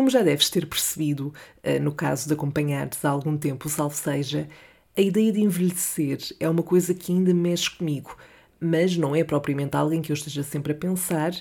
Como 0.00 0.08
já 0.08 0.22
deves 0.22 0.48
ter 0.48 0.66
percebido, 0.66 1.30
eh, 1.62 1.78
no 1.78 1.92
caso 1.92 2.26
de 2.26 2.32
acompanhares 2.32 3.04
há 3.04 3.10
algum 3.10 3.36
tempo 3.36 3.68
o 3.68 3.70
Salve 3.70 3.94
Seja, 3.94 4.48
a 4.96 5.00
ideia 5.02 5.30
de 5.30 5.42
envelhecer 5.42 6.16
é 6.40 6.48
uma 6.48 6.62
coisa 6.62 6.94
que 6.94 7.12
ainda 7.12 7.34
mexe 7.34 7.70
comigo, 7.70 8.16
mas 8.58 8.96
não 8.96 9.14
é 9.14 9.22
propriamente 9.22 9.76
alguém 9.76 10.00
que 10.00 10.10
eu 10.10 10.14
esteja 10.14 10.42
sempre 10.42 10.72
a 10.72 10.74
pensar, 10.74 11.32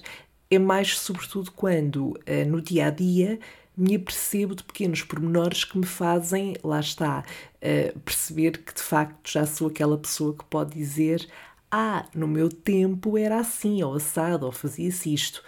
é 0.51 0.59
mais 0.59 0.99
sobretudo 0.99 1.51
quando, 1.53 2.19
eh, 2.25 2.43
no 2.43 2.61
dia 2.61 2.87
a 2.87 2.89
dia, 2.89 3.39
me 3.77 3.95
apercebo 3.95 4.53
de 4.53 4.65
pequenos 4.65 5.03
pormenores 5.03 5.63
que 5.63 5.77
me 5.77 5.85
fazem, 5.85 6.57
lá 6.61 6.81
está, 6.81 7.23
uh, 7.63 7.99
perceber 8.01 8.57
que 8.57 8.73
de 8.73 8.81
facto 8.81 9.31
já 9.31 9.45
sou 9.45 9.69
aquela 9.69 9.97
pessoa 9.97 10.35
que 10.35 10.43
pode 10.43 10.73
dizer: 10.73 11.25
Ah, 11.71 12.05
no 12.13 12.27
meu 12.27 12.49
tempo 12.49 13.17
era 13.17 13.39
assim, 13.39 13.81
ou 13.83 13.93
assado, 13.93 14.45
ou 14.45 14.51
fazia-se 14.51 15.13
isto. 15.13 15.41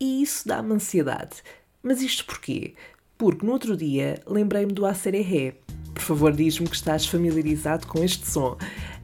E 0.00 0.22
isso 0.22 0.48
dá-me 0.48 0.72
ansiedade. 0.72 1.42
Mas 1.82 2.02
isto 2.02 2.24
porquê? 2.26 2.74
Porque 3.16 3.44
no 3.44 3.52
outro 3.52 3.76
dia 3.76 4.20
lembrei-me 4.26 4.72
do 4.72 4.84
Acereré. 4.84 5.54
Por 5.94 6.02
favor, 6.02 6.32
diz-me 6.32 6.68
que 6.68 6.76
estás 6.76 7.06
familiarizado 7.06 7.86
com 7.86 8.02
este 8.02 8.28
som. 8.28 8.56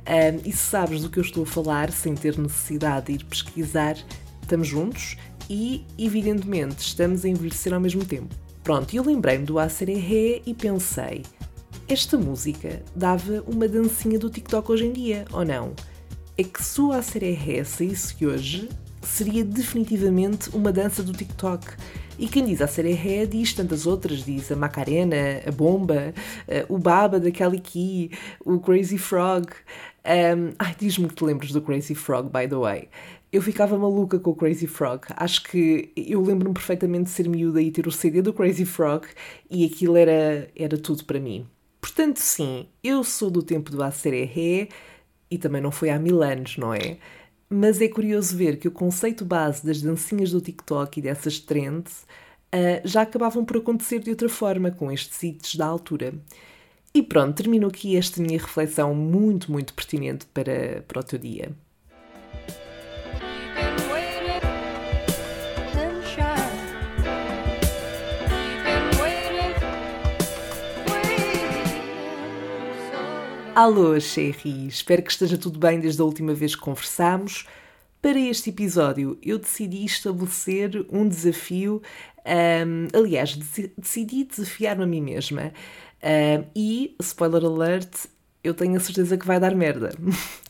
Um, 0.09 0.41
e 0.45 0.53
se 0.53 0.59
sabes 0.59 1.03
do 1.03 1.11
que 1.11 1.19
eu 1.19 1.23
estou 1.23 1.43
a 1.43 1.47
falar, 1.47 1.91
sem 1.91 2.15
ter 2.15 2.39
necessidade 2.39 3.07
de 3.07 3.13
ir 3.13 3.25
pesquisar, 3.25 3.97
estamos 4.43 4.69
juntos 4.69 5.17
e, 5.51 5.85
evidentemente, 5.99 6.81
estamos 6.81 7.25
a 7.25 7.29
envelhecer 7.29 7.75
ao 7.75 7.81
mesmo 7.81 8.05
tempo. 8.05 8.35
Pronto, 8.63 8.95
eu 8.95 9.05
lembrei-me 9.05 9.45
do 9.45 9.59
Acereré 9.59 10.43
e 10.47 10.55
pensei: 10.55 11.23
esta 11.89 12.19
música 12.19 12.83
dava 12.95 13.43
uma 13.47 13.69
dancinha 13.69 14.19
do 14.19 14.29
TikTok 14.29 14.73
hoje 14.73 14.87
em 14.87 14.93
dia, 14.93 15.25
ou 15.33 15.45
não? 15.45 15.73
É 16.37 16.45
que 16.45 16.63
se 16.63 16.81
o 16.81 16.93
Acereré 16.93 17.65
saísse 17.65 18.27
hoje, 18.27 18.69
seria 19.03 19.45
definitivamente 19.45 20.51
uma 20.51 20.73
dança 20.73 21.03
do 21.03 21.13
TikTok. 21.13 21.65
E 22.19 22.29
quem 22.29 22.47
diz 22.47 22.63
a 22.63 22.67
Sereré 22.67 23.27
diz 23.27 23.53
tantas 23.53 23.87
outras, 23.87 24.25
diz 24.25 24.51
a 24.51 24.57
Macarena, 24.57 25.43
a 25.47 25.51
Bomba, 25.53 26.15
o 26.69 26.79
Baba 26.79 27.21
da 27.21 27.31
Kelly 27.31 27.61
Key, 27.61 28.11
o 28.45 28.59
Crazy 28.59 28.97
Frog. 28.97 29.49
Um, 30.05 30.55
ai, 30.59 30.75
diz-me 30.79 31.09
que 31.09 31.15
te 31.15 31.25
lembras 31.25 31.51
do 31.53 31.61
Crazy 31.61 31.95
Frog, 31.95 32.31
by 32.31 32.49
the 32.49 32.57
way. 32.57 32.89
Eu 33.31 33.43
ficava 33.43 33.77
maluca 33.77 34.19
com 34.19 34.31
o 34.31 34.35
Crazy 34.35 34.67
Frog. 34.67 35.03
Acho 35.15 35.43
que 35.43 35.93
eu 35.95 36.23
lembro-me 36.23 36.55
perfeitamente 36.55 37.05
de 37.05 37.11
ser 37.11 37.29
miúda 37.29 37.61
e 37.61 37.71
ter 37.71 37.87
o 37.87 37.93
CD 37.93 38.23
do 38.23 38.33
Crazy 38.33 38.65
Frog 38.65 39.07
e 39.51 39.67
aquilo 39.67 39.97
era, 39.97 40.49
era 40.57 40.79
tudo 40.79 41.05
para 41.05 41.21
mim. 41.21 41.47
Portanto, 41.81 42.17
sim, 42.17 42.67
eu 42.83 43.05
sou 43.05 43.31
do 43.31 43.43
tempo 43.43 43.71
do 43.71 43.83
Acereré 43.83 44.69
e 45.31 45.37
também 45.37 45.61
não 45.61 45.71
foi 45.71 45.91
há 45.91 45.99
mil 45.99 46.23
anos, 46.23 46.57
não 46.57 46.73
é? 46.73 46.97
Mas 47.49 47.81
é 47.81 47.89
curioso 47.89 48.37
ver 48.37 48.59
que 48.59 48.69
o 48.69 48.73
conceito 48.73 49.25
base 49.25 49.65
das 49.65 49.81
dancinhas 49.81 50.31
do 50.33 50.41
TikTok 50.41 50.99
e 50.99 51.03
dessas 51.03 51.39
trends 51.39 52.05
uh, 52.53 52.81
já 52.85 53.03
acabavam 53.03 53.45
por 53.45 53.59
acontecer 53.59 54.01
de 54.01 54.11
outra 54.11 54.29
forma, 54.29 54.71
com 54.71 54.91
estes 54.91 55.23
hits 55.23 55.55
da 55.55 55.67
altura. 55.67 56.15
E 56.93 57.03
pronto, 57.03 57.37
termino 57.37 57.69
aqui 57.69 57.97
esta 57.97 58.21
minha 58.23 58.39
reflexão 58.39 58.95
muito, 58.95 59.53
muito 59.53 59.75
pertinente 59.75 60.27
para, 60.27 60.83
para 60.89 61.01
o 61.01 61.05
teu 61.05 61.19
dia. 61.19 61.53
Alô, 73.57 73.99
Sherry! 73.99 74.67
Espero 74.67 75.03
que 75.03 75.11
esteja 75.11 75.39
tudo 75.39 75.59
bem 75.59 75.81
desde 75.81 76.03
a 76.03 76.05
última 76.05 76.35
vez 76.35 76.55
que 76.55 76.61
conversámos. 76.61 77.47
Para 78.03 78.21
este 78.21 78.51
episódio, 78.51 79.19
eu 79.23 79.39
decidi 79.39 79.83
estabelecer 79.83 80.85
um 80.93 81.09
desafio. 81.09 81.81
Um, 82.27 82.89
aliás, 82.93 83.35
decidi 83.79 84.25
desafiar-me 84.25 84.85
a 84.85 84.87
mim 84.87 85.01
mesma. 85.01 85.55
Um, 86.03 86.45
e, 86.55 86.95
spoiler 87.01 87.47
alert, 87.47 88.09
eu 88.45 88.53
tenho 88.53 88.77
a 88.77 88.81
certeza 88.81 89.17
que 89.17 89.27
vai 89.27 89.41
dar 89.41 89.55
merda. 89.55 89.91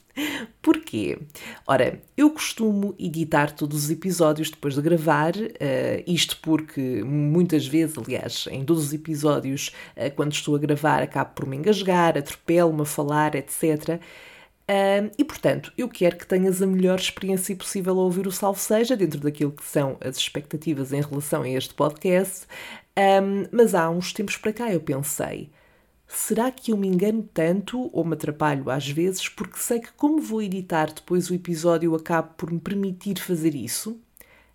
Porquê? 0.63 1.19
Ora, 1.67 2.01
eu 2.17 2.31
costumo 2.31 2.95
editar 2.99 3.53
todos 3.53 3.85
os 3.85 3.91
episódios 3.91 4.51
depois 4.51 4.75
de 4.75 4.81
gravar, 4.81 5.37
uh, 5.37 6.03
isto 6.07 6.39
porque 6.43 7.03
muitas 7.05 7.67
vezes, 7.67 7.97
aliás, 7.99 8.47
em 8.51 8.65
todos 8.65 8.87
os 8.87 8.93
episódios, 8.93 9.73
uh, 9.97 10.11
quando 10.15 10.33
estou 10.33 10.57
a 10.57 10.59
gravar, 10.59 11.03
acabo 11.03 11.31
por 11.35 11.47
me 11.47 11.57
engasgar, 11.57 12.17
atropelo-me 12.17 12.83
a 12.83 12.87
falar, 12.87 13.35
etc. 13.35 14.01
Uh, 14.69 15.13
e 15.17 15.25
portanto, 15.25 15.73
eu 15.79 15.89
quero 15.89 16.17
que 16.17 16.27
tenhas 16.27 16.61
a 16.61 16.67
melhor 16.67 16.99
experiência 16.99 17.55
possível 17.55 17.99
a 18.01 18.03
ouvir 18.03 18.27
o 18.27 18.33
Salve 18.33 18.59
Seja, 18.59 18.97
dentro 18.97 19.21
daquilo 19.21 19.53
que 19.53 19.65
são 19.65 19.97
as 20.01 20.17
expectativas 20.17 20.93
em 20.93 21.01
relação 21.01 21.43
a 21.43 21.49
este 21.49 21.75
podcast. 21.75 22.47
Um, 22.99 23.47
mas 23.53 23.75
há 23.75 23.91
uns 23.91 24.13
tempos 24.13 24.39
para 24.39 24.55
cá 24.55 24.73
eu 24.73 24.81
pensei 24.81 25.51
Será 26.07 26.51
que 26.51 26.73
eu 26.73 26.77
me 26.77 26.87
engano 26.87 27.29
tanto 27.35 27.91
ou 27.93 28.05
me 28.05 28.15
atrapalho 28.15 28.71
às 28.71 28.89
vezes 28.89 29.29
porque 29.29 29.59
sei 29.59 29.81
que, 29.81 29.93
como 29.93 30.21
vou 30.21 30.41
editar 30.41 30.93
depois 30.93 31.29
o 31.31 31.35
episódio, 31.35 31.95
acabo 31.95 32.35
por 32.37 32.51
me 32.51 32.61
permitir 32.61 33.19
fazer 33.19 33.55
isso? 33.55 34.01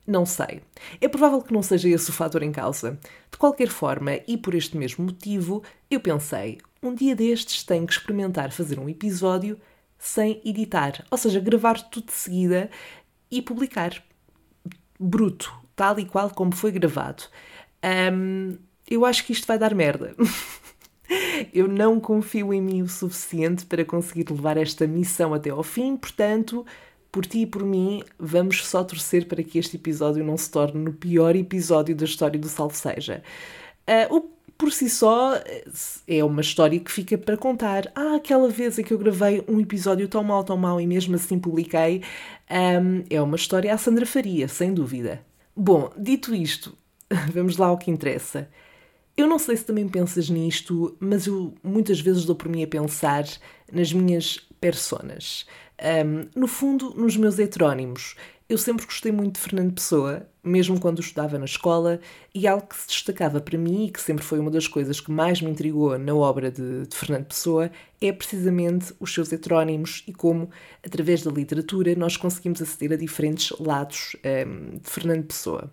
Não 0.07 0.25
sei. 0.25 0.61
É 0.99 1.07
provável 1.07 1.41
que 1.41 1.53
não 1.53 1.61
seja 1.61 1.89
esse 1.89 2.09
o 2.09 2.13
fator 2.13 2.41
em 2.41 2.51
causa. 2.51 2.97
De 3.29 3.37
qualquer 3.37 3.69
forma, 3.69 4.19
e 4.27 4.37
por 4.37 4.55
este 4.55 4.77
mesmo 4.77 5.05
motivo, 5.05 5.63
eu 5.89 5.99
pensei: 5.99 6.57
um 6.81 6.93
dia 6.95 7.15
destes 7.15 7.63
tenho 7.63 7.85
que 7.85 7.93
experimentar 7.93 8.51
fazer 8.51 8.79
um 8.79 8.89
episódio 8.89 9.59
sem 9.97 10.41
editar, 10.43 11.05
ou 11.11 11.17
seja, 11.17 11.39
gravar 11.39 11.79
tudo 11.89 12.07
de 12.07 12.13
seguida 12.13 12.69
e 13.29 13.41
publicar. 13.41 14.03
Bruto, 14.99 15.53
tal 15.75 15.99
e 15.99 16.05
qual 16.05 16.31
como 16.31 16.55
foi 16.55 16.71
gravado. 16.71 17.23
Eu 18.89 19.05
acho 19.05 19.25
que 19.25 19.31
isto 19.31 19.47
vai 19.47 19.59
dar 19.59 19.75
merda. 19.75 20.15
Eu 21.53 21.67
não 21.67 21.99
confio 21.99 22.53
em 22.53 22.61
mim 22.61 22.81
o 22.81 22.87
suficiente 22.87 23.65
para 23.65 23.83
conseguir 23.83 24.29
levar 24.29 24.57
esta 24.57 24.87
missão 24.87 25.33
até 25.33 25.49
ao 25.49 25.63
fim, 25.63 25.97
portanto, 25.97 26.65
por 27.11 27.25
ti 27.25 27.41
e 27.41 27.45
por 27.45 27.63
mim, 27.63 28.03
vamos 28.17 28.65
só 28.65 28.83
torcer 28.83 29.27
para 29.27 29.43
que 29.43 29.59
este 29.59 29.75
episódio 29.75 30.23
não 30.23 30.37
se 30.37 30.49
torne 30.49 30.79
no 30.79 30.93
pior 30.93 31.35
episódio 31.35 31.95
da 31.95 32.05
história 32.05 32.39
do 32.39 32.47
Salve 32.47 32.77
Seja. 32.77 33.21
Uh, 33.87 34.15
o 34.15 34.41
por 34.61 34.71
si 34.71 34.87
só 34.87 35.33
é 36.07 36.23
uma 36.23 36.41
história 36.41 36.79
que 36.79 36.91
fica 36.91 37.17
para 37.17 37.35
contar. 37.35 37.91
Ah, 37.95 38.17
aquela 38.17 38.47
vez 38.47 38.77
em 38.77 38.83
que 38.83 38.93
eu 38.93 38.97
gravei 38.99 39.43
um 39.47 39.59
episódio 39.59 40.07
tão 40.07 40.23
mal, 40.23 40.43
tão 40.43 40.55
mal 40.55 40.79
e 40.79 40.85
mesmo 40.85 41.15
assim 41.15 41.39
publiquei, 41.39 42.03
um, 42.47 43.03
é 43.09 43.19
uma 43.19 43.35
história 43.35 43.73
à 43.73 43.77
Sandra 43.79 44.05
Faria, 44.05 44.47
sem 44.47 44.71
dúvida. 44.71 45.25
Bom, 45.55 45.91
dito 45.97 46.35
isto, 46.35 46.77
vamos 47.33 47.57
lá 47.57 47.67
ao 47.67 47.77
que 47.77 47.89
interessa. 47.89 48.47
Eu 49.15 49.27
não 49.27 49.37
sei 49.37 49.57
se 49.57 49.65
também 49.65 49.87
pensas 49.87 50.29
nisto, 50.29 50.95
mas 50.99 51.27
eu 51.27 51.53
muitas 51.63 51.99
vezes 51.99 52.25
dou 52.25 52.35
por 52.35 52.47
mim 52.49 52.63
a 52.63 52.67
pensar 52.67 53.25
nas 53.71 53.91
minhas 53.91 54.39
personas. 54.59 55.45
Um, 56.05 56.29
no 56.39 56.47
fundo, 56.47 56.93
nos 56.95 57.17
meus 57.17 57.39
heterónimos. 57.39 58.15
Eu 58.47 58.57
sempre 58.57 58.85
gostei 58.85 59.13
muito 59.13 59.35
de 59.35 59.39
Fernando 59.39 59.73
Pessoa, 59.73 60.27
mesmo 60.43 60.77
quando 60.77 60.99
estudava 60.99 61.39
na 61.39 61.45
escola, 61.45 62.01
e 62.35 62.45
algo 62.45 62.67
que 62.67 62.75
se 62.75 62.87
destacava 62.87 63.39
para 63.39 63.57
mim 63.57 63.85
e 63.85 63.89
que 63.89 64.01
sempre 64.01 64.25
foi 64.25 64.39
uma 64.39 64.51
das 64.51 64.67
coisas 64.67 64.99
que 64.99 65.09
mais 65.09 65.41
me 65.41 65.49
intrigou 65.49 65.97
na 65.97 66.13
obra 66.13 66.51
de, 66.51 66.85
de 66.85 66.95
Fernando 66.95 67.27
Pessoa 67.27 67.71
é 68.01 68.11
precisamente 68.11 68.93
os 68.99 69.13
seus 69.13 69.31
heterónimos 69.31 70.03
e 70.05 70.11
como, 70.11 70.49
através 70.85 71.23
da 71.23 71.31
literatura, 71.31 71.95
nós 71.95 72.17
conseguimos 72.17 72.61
aceder 72.61 72.91
a 72.91 72.97
diferentes 72.97 73.57
lados 73.57 74.17
um, 74.45 74.77
de 74.77 74.89
Fernando 74.89 75.23
Pessoa. 75.27 75.71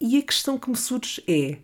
E 0.00 0.18
a 0.18 0.22
questão 0.22 0.58
que 0.58 0.68
me 0.68 0.76
surge 0.76 1.22
é 1.28 1.58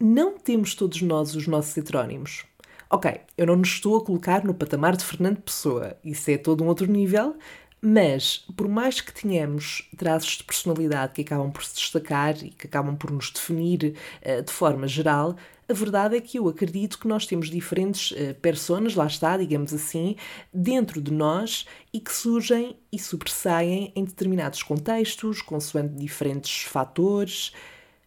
não 0.00 0.38
temos 0.38 0.74
todos 0.74 1.02
nós 1.02 1.34
os 1.34 1.46
nossos 1.46 1.76
heterónimos. 1.76 2.44
Ok, 2.90 3.20
eu 3.38 3.46
não 3.46 3.56
nos 3.56 3.70
estou 3.70 3.96
a 3.96 4.04
colocar 4.04 4.44
no 4.44 4.52
patamar 4.52 4.96
de 4.96 5.04
Fernando 5.04 5.40
Pessoa, 5.40 5.96
isso 6.04 6.30
é 6.30 6.36
todo 6.36 6.62
um 6.62 6.66
outro 6.66 6.86
nível, 6.86 7.36
mas 7.80 8.44
por 8.56 8.68
mais 8.68 9.00
que 9.00 9.12
tenhamos 9.12 9.88
traços 9.96 10.36
de 10.36 10.44
personalidade 10.44 11.14
que 11.14 11.22
acabam 11.22 11.50
por 11.50 11.64
se 11.64 11.74
destacar 11.74 12.36
e 12.44 12.50
que 12.50 12.68
acabam 12.68 12.94
por 12.94 13.10
nos 13.10 13.30
definir 13.30 13.96
uh, 14.24 14.42
de 14.42 14.52
forma 14.52 14.86
geral, 14.86 15.34
a 15.68 15.72
verdade 15.72 16.16
é 16.16 16.20
que 16.20 16.38
eu 16.38 16.46
acredito 16.48 16.98
que 16.98 17.08
nós 17.08 17.26
temos 17.26 17.48
diferentes 17.50 18.12
uh, 18.12 18.34
personas, 18.42 18.94
lá 18.94 19.06
está, 19.06 19.36
digamos 19.36 19.74
assim, 19.74 20.14
dentro 20.54 21.00
de 21.00 21.12
nós 21.12 21.66
e 21.92 21.98
que 21.98 22.12
surgem 22.12 22.76
e 22.92 22.98
sobressaem 22.98 23.90
em 23.96 24.04
determinados 24.04 24.62
contextos, 24.62 25.42
consoante 25.42 25.94
diferentes 25.94 26.62
fatores, 26.64 27.52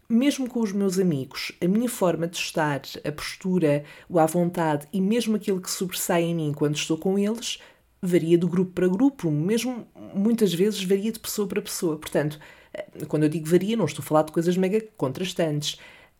mesmo 0.07 0.47
com 0.47 0.59
os 0.59 0.71
meus 0.71 0.99
amigos, 0.99 1.51
a 1.61 1.67
minha 1.67 1.89
forma 1.89 2.27
de 2.27 2.37
estar, 2.37 2.81
a 3.03 3.11
postura, 3.11 3.83
o 4.09 4.19
à 4.19 4.25
vontade 4.25 4.87
e 4.93 5.01
mesmo 5.01 5.35
aquilo 5.35 5.61
que 5.61 5.69
sobressai 5.69 6.23
em 6.23 6.35
mim 6.35 6.53
quando 6.53 6.75
estou 6.75 6.97
com 6.97 7.17
eles, 7.17 7.59
varia 8.01 8.37
de 8.37 8.45
grupo 8.45 8.71
para 8.71 8.87
grupo, 8.87 9.31
mesmo 9.31 9.87
muitas 10.13 10.53
vezes 10.53 10.83
varia 10.83 11.11
de 11.11 11.19
pessoa 11.19 11.47
para 11.47 11.61
pessoa. 11.61 11.97
Portanto, 11.97 12.39
eh, 12.73 13.05
quando 13.07 13.23
eu 13.23 13.29
digo 13.29 13.47
varia, 13.47 13.75
não 13.75 13.85
estou 13.85 14.03
a 14.03 14.05
falar 14.05 14.23
de 14.23 14.31
coisas 14.31 14.55
mega 14.55 14.81
contrastantes. 14.95 15.77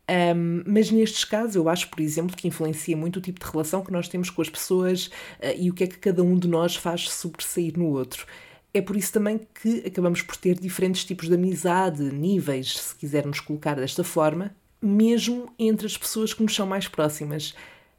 Um, 0.07 0.63
mas 0.67 0.91
nestes 0.91 1.25
casos, 1.25 1.55
eu 1.55 1.67
acho, 1.67 1.89
por 1.89 1.99
exemplo, 1.99 2.35
que 2.35 2.47
influencia 2.47 2.95
muito 2.95 3.17
o 3.17 3.21
tipo 3.21 3.39
de 3.43 3.51
relação 3.51 3.83
que 3.83 3.91
nós 3.91 4.07
temos 4.07 4.29
com 4.29 4.41
as 4.41 4.49
pessoas 4.49 5.07
uh, 5.07 5.57
e 5.57 5.69
o 5.69 5.73
que 5.73 5.83
é 5.83 5.87
que 5.87 5.97
cada 5.97 6.21
um 6.23 6.37
de 6.37 6.47
nós 6.47 6.75
faz 6.75 7.09
sobressair 7.09 7.77
no 7.77 7.87
outro. 7.87 8.25
É 8.75 8.81
por 8.81 8.97
isso 8.97 9.13
também 9.13 9.47
que 9.61 9.87
acabamos 9.87 10.21
por 10.21 10.35
ter 10.35 10.59
diferentes 10.59 11.05
tipos 11.05 11.29
de 11.29 11.35
amizade, 11.35 12.03
níveis, 12.11 12.77
se 12.77 12.93
quisermos 12.93 13.39
colocar 13.39 13.75
desta 13.75 14.03
forma, 14.03 14.53
mesmo 14.81 15.49
entre 15.57 15.87
as 15.87 15.97
pessoas 15.97 16.33
que 16.33 16.43
nos 16.43 16.53
são 16.53 16.67
mais 16.67 16.85
próximas. 16.85 17.55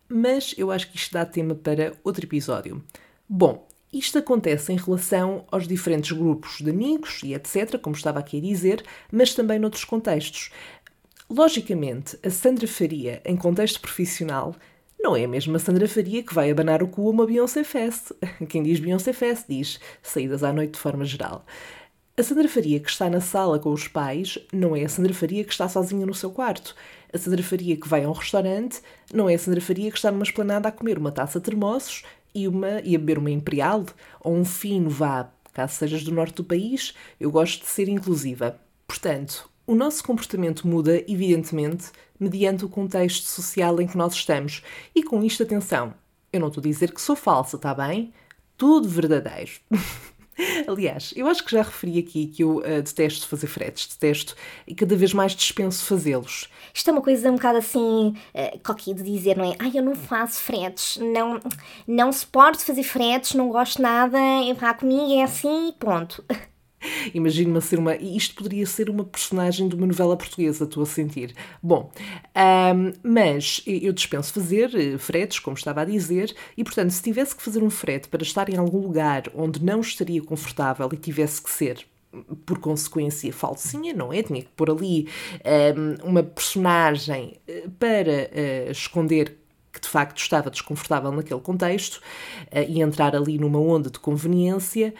Mas 0.06 0.54
eu 0.58 0.70
acho 0.70 0.90
que 0.90 0.98
isto 0.98 1.14
dá 1.14 1.24
tema 1.24 1.54
para 1.54 1.94
outro 2.04 2.26
episódio. 2.26 2.84
Bom, 3.26 3.66
isto 3.90 4.18
acontece 4.18 4.70
em 4.70 4.76
relação 4.76 5.46
aos 5.50 5.66
diferentes 5.66 6.12
grupos 6.12 6.58
de 6.58 6.68
amigos 6.68 7.22
e 7.24 7.32
etc., 7.32 7.78
como 7.78 7.96
estava 7.96 8.18
aqui 8.18 8.36
a 8.36 8.42
dizer, 8.42 8.84
mas 9.10 9.32
também 9.32 9.58
noutros 9.58 9.84
contextos. 9.86 10.50
Logicamente, 11.30 12.18
a 12.22 12.28
Sandra 12.28 12.68
Faria, 12.68 13.22
em 13.24 13.34
contexto 13.34 13.80
profissional, 13.80 14.54
não 14.98 15.14
é 15.14 15.24
a 15.24 15.28
mesma 15.28 15.58
Sandra 15.58 15.86
Faria 15.86 16.22
que 16.22 16.34
vai 16.34 16.50
abanar 16.50 16.82
o 16.82 16.88
cu 16.88 17.06
a 17.06 17.10
uma 17.10 17.26
Beyoncé 17.26 17.62
Fest. 17.62 18.12
Quem 18.48 18.62
diz 18.62 18.80
Beyoncé 18.80 19.12
Fest 19.12 19.44
diz 19.48 19.78
saídas 20.02 20.42
à 20.42 20.52
noite 20.52 20.72
de 20.72 20.78
forma 20.78 21.04
geral. 21.04 21.44
A 22.18 22.22
Sandra 22.22 22.48
Faria 22.48 22.80
que 22.80 22.88
está 22.88 23.10
na 23.10 23.20
sala 23.20 23.58
com 23.58 23.70
os 23.70 23.86
pais 23.86 24.38
não 24.52 24.74
é 24.74 24.84
a 24.84 24.88
Sandra 24.88 25.12
Faria 25.12 25.44
que 25.44 25.52
está 25.52 25.68
sozinha 25.68 26.06
no 26.06 26.14
seu 26.14 26.30
quarto. 26.30 26.74
A 27.12 27.18
Sandra 27.18 27.42
Faria 27.42 27.76
que 27.76 27.86
vai 27.86 28.04
a 28.04 28.08
um 28.08 28.12
restaurante 28.12 28.80
não 29.12 29.28
é 29.28 29.34
a 29.34 29.38
Sandra 29.38 29.60
Faria 29.60 29.90
que 29.90 29.98
está 29.98 30.10
numa 30.10 30.24
esplanada 30.24 30.68
a 30.68 30.72
comer 30.72 30.98
uma 30.98 31.12
taça 31.12 31.38
de 31.38 31.44
termossos 31.44 32.02
e, 32.34 32.48
uma, 32.48 32.80
e 32.80 32.96
a 32.96 32.98
beber 32.98 33.18
uma 33.18 33.30
Imperial 33.30 33.84
ou 34.20 34.34
um 34.34 34.44
fino 34.44 34.88
vá, 34.88 35.30
caso 35.52 35.74
sejas 35.74 36.04
do 36.04 36.10
norte 36.10 36.36
do 36.36 36.44
país, 36.44 36.94
eu 37.20 37.30
gosto 37.30 37.60
de 37.60 37.68
ser 37.68 37.88
inclusiva. 37.88 38.58
Portanto, 38.86 39.48
o 39.66 39.74
nosso 39.74 40.04
comportamento 40.04 40.66
muda, 40.66 41.02
evidentemente, 41.08 41.90
mediante 42.18 42.64
o 42.64 42.68
contexto 42.68 43.24
social 43.24 43.80
em 43.80 43.86
que 43.86 43.96
nós 43.96 44.14
estamos. 44.14 44.62
E 44.94 45.02
com 45.02 45.22
isto, 45.24 45.42
atenção, 45.42 45.92
eu 46.32 46.40
não 46.40 46.48
estou 46.48 46.60
a 46.60 46.64
dizer 46.64 46.92
que 46.92 47.00
sou 47.00 47.16
falsa, 47.16 47.56
está 47.56 47.74
bem? 47.74 48.12
Tudo 48.56 48.88
verdadeiro. 48.88 49.50
Aliás, 50.68 51.14
eu 51.16 51.26
acho 51.26 51.42
que 51.42 51.52
já 51.52 51.62
referi 51.62 51.98
aqui 51.98 52.26
que 52.26 52.42
eu 52.42 52.58
uh, 52.58 52.82
detesto 52.82 53.26
fazer 53.26 53.46
fretes, 53.46 53.86
detesto 53.88 54.36
e 54.66 54.74
cada 54.74 54.94
vez 54.94 55.14
mais 55.14 55.34
dispenso 55.34 55.84
fazê-los. 55.86 56.50
Isto 56.74 56.90
é 56.90 56.92
uma 56.92 57.00
coisa 57.00 57.30
um 57.30 57.36
bocado 57.36 57.58
assim, 57.58 58.14
uh, 58.34 58.94
de 58.94 59.02
dizer, 59.02 59.36
não 59.36 59.50
é? 59.50 59.56
Ai, 59.58 59.72
eu 59.74 59.82
não 59.82 59.94
faço 59.94 60.40
fretes, 60.42 60.98
não, 60.98 61.40
não 61.88 62.12
suporto 62.12 62.64
fazer 62.64 62.82
fretes, 62.82 63.34
não 63.34 63.48
gosto 63.48 63.80
nada, 63.80 64.18
pá, 64.60 64.74
comigo 64.74 65.12
é 65.14 65.22
assim 65.22 65.70
e 65.70 65.72
ponto. 65.72 66.22
Imagino-me 67.14 67.58
a 67.58 67.60
ser 67.60 67.78
uma. 67.78 67.96
Isto 67.96 68.36
poderia 68.36 68.66
ser 68.66 68.90
uma 68.90 69.04
personagem 69.04 69.68
de 69.68 69.74
uma 69.74 69.86
novela 69.86 70.16
portuguesa, 70.16 70.64
estou 70.64 70.82
a 70.82 70.86
sentir. 70.86 71.34
Bom, 71.62 71.90
um, 72.74 72.92
mas 73.02 73.62
eu 73.66 73.92
dispenso 73.92 74.32
fazer 74.32 74.74
eh, 74.74 74.98
fretes, 74.98 75.38
como 75.38 75.56
estava 75.56 75.82
a 75.82 75.84
dizer, 75.84 76.34
e 76.56 76.64
portanto, 76.64 76.90
se 76.90 77.02
tivesse 77.02 77.34
que 77.34 77.42
fazer 77.42 77.62
um 77.62 77.70
frete 77.70 78.08
para 78.08 78.22
estar 78.22 78.48
em 78.48 78.56
algum 78.56 78.78
lugar 78.78 79.24
onde 79.34 79.62
não 79.62 79.80
estaria 79.80 80.22
confortável 80.22 80.88
e 80.92 80.96
tivesse 80.96 81.42
que 81.42 81.50
ser 81.50 81.86
por 82.44 82.58
consequência, 82.58 83.32
falsinha, 83.32 83.92
não 83.92 84.12
é? 84.12 84.22
Tinha 84.22 84.42
que 84.42 84.48
pôr 84.56 84.70
ali 84.70 85.08
um, 86.02 86.10
uma 86.10 86.22
personagem 86.22 87.38
eh, 87.46 87.64
para 87.78 88.30
uh, 88.30 88.70
esconder 88.70 89.36
que 89.72 89.80
de 89.80 89.88
facto 89.88 90.18
estava 90.18 90.50
desconfortável 90.50 91.12
naquele 91.12 91.40
contexto 91.40 91.96
uh, 91.96 92.64
e 92.68 92.80
entrar 92.80 93.14
ali 93.14 93.38
numa 93.38 93.58
onda 93.58 93.90
de 93.90 93.98
conveniência 93.98 94.94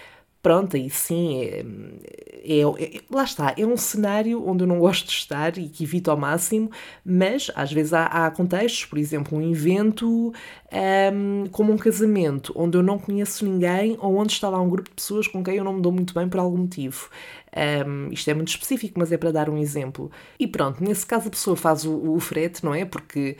pronto, 0.46 0.76
aí 0.76 0.88
sim, 0.88 1.40
é, 1.40 1.64
é, 2.44 2.60
é, 2.60 3.00
lá 3.10 3.25
está, 3.25 3.52
é 3.58 3.66
um 3.66 3.76
cenário 3.76 4.48
onde 4.48 4.62
eu 4.62 4.69
não 4.69 4.78
gosto 4.78 5.06
de 5.06 5.10
estar 5.10 5.58
e 5.58 5.69
que 5.69 5.82
evito 5.82 6.08
ao 6.08 6.16
máximo, 6.16 6.70
mas 7.04 7.50
às 7.56 7.72
vezes 7.72 7.93
há, 7.93 8.06
há 8.06 8.31
contextos, 8.31 8.84
por 8.84 8.96
exemplo, 8.96 9.37
um 9.37 9.50
evento 9.50 10.32
um, 11.12 11.46
como 11.50 11.72
um 11.72 11.76
casamento, 11.76 12.52
onde 12.54 12.78
eu 12.78 12.82
não 12.84 12.96
conheço 12.96 13.44
ninguém 13.44 13.96
ou 14.00 14.16
onde 14.16 14.34
está 14.34 14.48
lá 14.48 14.60
um 14.60 14.69
grupo 14.70 14.88
de 14.88 14.94
pessoas 14.94 15.26
com 15.26 15.43
quem 15.43 15.56
eu 15.56 15.64
não 15.64 15.72
me 15.72 15.82
dou 15.82 15.90
muito 15.90 16.14
bem 16.14 16.28
por 16.28 16.38
algum 16.38 16.58
motivo. 16.58 17.10
Um, 17.56 18.12
isto 18.12 18.31
é 18.31 18.35
muito 18.35 18.49
específico, 18.49 18.99
mas 18.99 19.11
é 19.11 19.17
para 19.17 19.32
dar 19.32 19.49
um 19.49 19.56
exemplo. 19.56 20.11
E 20.38 20.47
pronto, 20.47 20.85
nesse 20.85 21.06
caso 21.06 21.29
a 21.29 21.31
pessoa 21.31 21.56
faz 21.56 21.85
o, 21.87 22.12
o 22.12 22.20
frete, 22.20 22.62
não 22.62 22.75
é? 22.75 22.85
Porque 22.85 23.37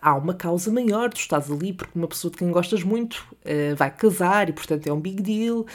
há 0.00 0.14
uma 0.14 0.34
causa 0.34 0.70
maior, 0.70 1.10
tu 1.12 1.18
estás 1.18 1.50
ali 1.50 1.72
porque 1.72 1.98
uma 1.98 2.06
pessoa 2.06 2.30
de 2.30 2.36
quem 2.36 2.50
gostas 2.50 2.84
muito 2.84 3.26
uh, 3.44 3.74
vai 3.76 3.90
casar 3.90 4.48
e, 4.48 4.52
portanto, 4.52 4.86
é 4.86 4.92
um 4.92 5.00
big 5.00 5.20
deal 5.20 5.66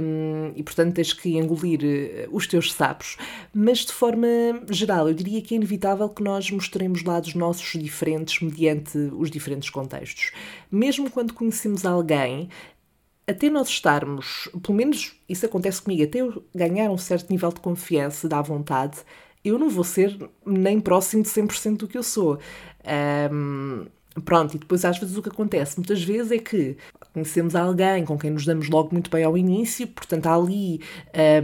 um, 0.00 0.52
e, 0.54 0.62
portanto, 0.62 0.94
tens 0.94 1.12
que 1.12 1.36
engolir 1.36 1.80
uh, 1.80 2.36
os 2.36 2.46
teus 2.46 2.72
sapos. 2.72 3.16
Mas, 3.52 3.78
de 3.78 3.92
forma 3.92 4.28
geral, 4.70 5.08
eu 5.08 5.14
diria 5.14 5.42
que 5.42 5.54
é 5.54 5.56
inevitável 5.56 6.08
que 6.08 6.22
nós 6.22 6.50
mostremos 6.50 7.02
lados 7.02 7.34
nossos 7.34 7.72
diferentes 7.80 8.40
mediante 8.40 8.96
os 8.96 9.30
diferentes 9.30 9.70
contextos. 9.70 10.30
Mesmo 10.70 11.10
quando 11.10 11.34
conhecemos 11.34 11.84
alguém, 11.84 12.48
até 13.28 13.50
nós 13.50 13.68
estarmos, 13.68 14.48
pelo 14.62 14.76
menos 14.76 15.14
isso 15.28 15.44
acontece 15.44 15.82
comigo, 15.82 16.02
até 16.02 16.20
eu 16.20 16.42
ganhar 16.54 16.90
um 16.90 16.96
certo 16.96 17.30
nível 17.30 17.50
de 17.52 17.60
confiança, 17.60 18.26
da 18.26 18.40
vontade, 18.40 18.98
eu 19.44 19.58
não 19.58 19.68
vou 19.68 19.84
ser 19.84 20.16
nem 20.46 20.80
próximo 20.80 21.22
de 21.22 21.28
100% 21.28 21.76
do 21.76 21.88
que 21.88 21.98
eu 21.98 22.02
sou. 22.02 22.38
Um, 23.30 23.86
pronto, 24.24 24.56
e 24.56 24.58
depois 24.58 24.84
às 24.84 24.98
vezes 24.98 25.16
o 25.16 25.22
que 25.22 25.28
acontece 25.28 25.76
muitas 25.76 26.02
vezes 26.02 26.32
é 26.32 26.38
que 26.38 26.76
conhecemos 27.12 27.54
alguém 27.54 28.04
com 28.04 28.18
quem 28.18 28.30
nos 28.30 28.46
damos 28.46 28.68
logo 28.70 28.90
muito 28.92 29.10
bem 29.10 29.24
ao 29.24 29.36
início, 29.36 29.86
portanto 29.88 30.26
há 30.26 30.34
ali. 30.34 30.80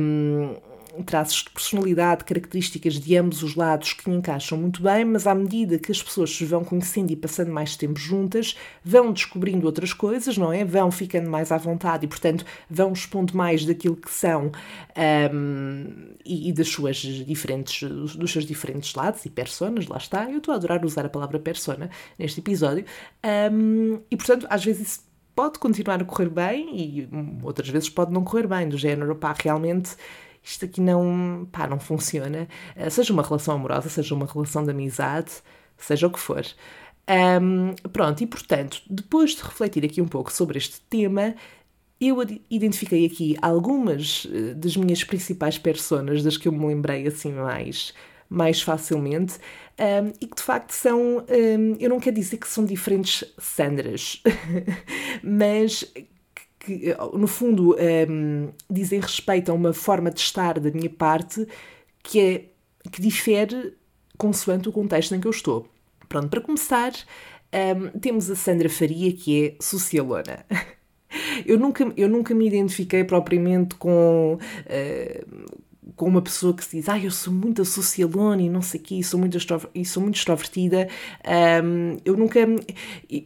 Um, 0.01 0.74
traços 1.03 1.45
de 1.45 1.51
personalidade, 1.51 2.25
características 2.25 2.95
de 2.95 3.17
ambos 3.17 3.43
os 3.43 3.55
lados 3.55 3.93
que 3.93 4.11
encaixam 4.11 4.59
muito 4.59 4.83
bem, 4.83 5.05
mas 5.05 5.27
à 5.27 5.35
medida 5.35 5.79
que 5.79 5.91
as 5.91 6.03
pessoas 6.03 6.35
se 6.35 6.45
vão 6.45 6.65
conhecendo 6.65 7.11
e 7.11 7.17
passando 7.17 7.51
mais 7.53 7.77
tempo 7.77 7.99
juntas, 7.99 8.57
vão 8.85 9.13
descobrindo 9.13 9.67
outras 9.67 9.93
coisas, 9.93 10.37
não 10.37 10.53
é? 10.53 10.65
Vão 10.65 10.91
ficando 10.91 11.29
mais 11.29 11.51
à 11.51 11.59
vontade 11.59 12.05
e, 12.05 12.09
portanto, 12.09 12.45
vão 12.69 12.93
expondo 12.93 13.37
mais 13.37 13.65
daquilo 13.65 13.97
que 13.97 14.11
são 14.11 14.53
um, 15.33 16.15
e, 16.25 16.49
e, 16.49 16.53
das 16.53 16.69
suas 16.69 16.97
diferentes, 16.97 17.89
dos 17.89 18.33
seus 18.33 18.47
diferentes 18.47 18.95
lados 18.95 19.25
e 19.25 19.31
personas, 19.31 19.87
lá 19.87 19.97
está. 19.97 20.31
Eu 20.31 20.39
estou 20.39 20.53
a 20.53 20.57
adorar 20.57 20.85
usar 20.85 21.05
a 21.05 21.09
palavra 21.09 21.39
persona 21.39 21.91
neste 22.19 22.41
episódio. 22.41 22.85
Um, 23.53 24.01
e, 24.11 24.17
portanto, 24.17 24.47
às 24.49 24.65
vezes 24.65 24.89
isso 24.89 25.15
pode 25.35 25.59
continuar 25.59 26.01
a 26.01 26.05
correr 26.05 26.29
bem 26.29 26.69
e 26.73 27.09
outras 27.43 27.69
vezes 27.69 27.89
pode 27.89 28.13
não 28.13 28.23
correr 28.23 28.47
bem, 28.47 28.69
do 28.69 28.79
género, 28.79 29.17
pá, 29.17 29.35
realmente 29.37 29.97
isto 30.45 30.67
aqui 30.67 30.81
não, 30.81 31.49
pá, 31.51 31.67
não 31.67 31.81
funciona. 31.81 32.47
Uh, 32.77 32.91
seja 32.91 33.13
uma 33.13 33.23
relação 33.23 33.55
amorosa, 33.55 33.89
seja 33.89 34.15
uma 34.15 34.27
relação 34.27 34.63
de 34.63 34.71
amizade, 34.71 35.33
seja 35.79 36.07
o 36.07 36.11
que 36.11 36.21
for. 36.21 36.45
Um, 37.09 37.75
pronto, 37.89 38.23
e 38.23 38.27
portanto, 38.27 38.83
depois 38.89 39.35
de 39.35 39.43
refletir 39.43 39.85
aqui 39.85 40.01
um 40.01 40.09
pouco 40.09 40.33
sobre 40.33 40.59
este 40.59 40.81
tema, 40.83 41.35
eu 42.01 42.19
identifiquei 42.51 43.07
aqui 43.07 43.37
algumas 43.41 44.27
uh, 44.27 44.55
das 44.55 44.77
minhas 44.77 45.03
principais 45.03 45.57
personas, 45.59 46.23
das 46.23 46.37
que 46.37 46.47
eu 46.47 46.53
me 46.53 46.67
lembrei 46.67 47.07
assim 47.07 47.33
mais, 47.33 47.95
mais 48.29 48.61
facilmente, 48.61 49.39
um, 49.79 50.13
e 50.21 50.27
que 50.27 50.37
de 50.37 50.43
facto 50.43 50.73
são, 50.73 51.19
um, 51.19 51.77
eu 51.81 51.89
não 51.89 51.99
quero 51.99 52.17
dizer 52.17 52.37
que 52.37 52.49
são 52.49 52.65
diferentes 52.65 53.25
Sandras, 53.39 54.23
mas 55.23 55.91
que, 56.65 56.91
eh, 56.91 56.97
no 57.13 57.27
fundo, 57.27 57.75
um, 57.75 57.79
ehm, 57.79 58.49
dizem 58.71 59.01
respeito 59.01 59.51
a 59.51 59.55
uma 59.55 59.73
forma 59.73 60.11
de 60.11 60.21
estar 60.21 60.59
da 60.59 60.71
minha 60.71 60.91
parte 60.91 61.47
que, 62.03 62.21
é, 62.21 62.45
que 62.91 63.01
difere 63.01 63.75
consoante 64.17 64.69
o 64.69 64.73
contexto 64.73 65.15
em 65.15 65.21
que 65.21 65.27
eu 65.27 65.31
estou. 65.31 65.69
Pronto, 66.09 66.29
para 66.29 66.41
começar, 66.41 66.93
um, 66.93 67.57
ehm, 67.57 67.89
temos 68.01 68.31
a 68.31 68.37
Sandra 68.37 68.69
Faria, 68.69 69.13
que 69.13 69.47
é 69.47 69.57
socialona. 69.63 70.45
Eu 71.47 71.59
nunca, 71.59 71.93
eu 71.97 72.09
nunca 72.09 72.35
me 72.35 72.47
identifiquei 72.47 73.05
propriamente 73.05 73.77
com, 73.77 74.37
uh, 74.37 75.61
com 75.97 76.07
uma 76.07 76.21
pessoa 76.21 76.55
que 76.55 76.65
se 76.65 76.77
diz, 76.77 76.89
ah, 76.89 76.99
eu 76.99 77.11
sou 77.11 77.33
muito 77.33 77.65
socialona 77.65 78.43
e 78.43 78.49
não 78.49 78.63
sei 78.63 78.81
o 78.81 78.83
quê, 78.83 78.95
e 78.97 79.05
sou 79.05 79.19
muito, 79.21 79.39
e 79.75 79.85
sou 79.85 80.03
muito 80.03 80.17
extrovertida, 80.17 80.89
um, 81.65 81.97
eu 82.05 82.17
nunca, 82.17 82.41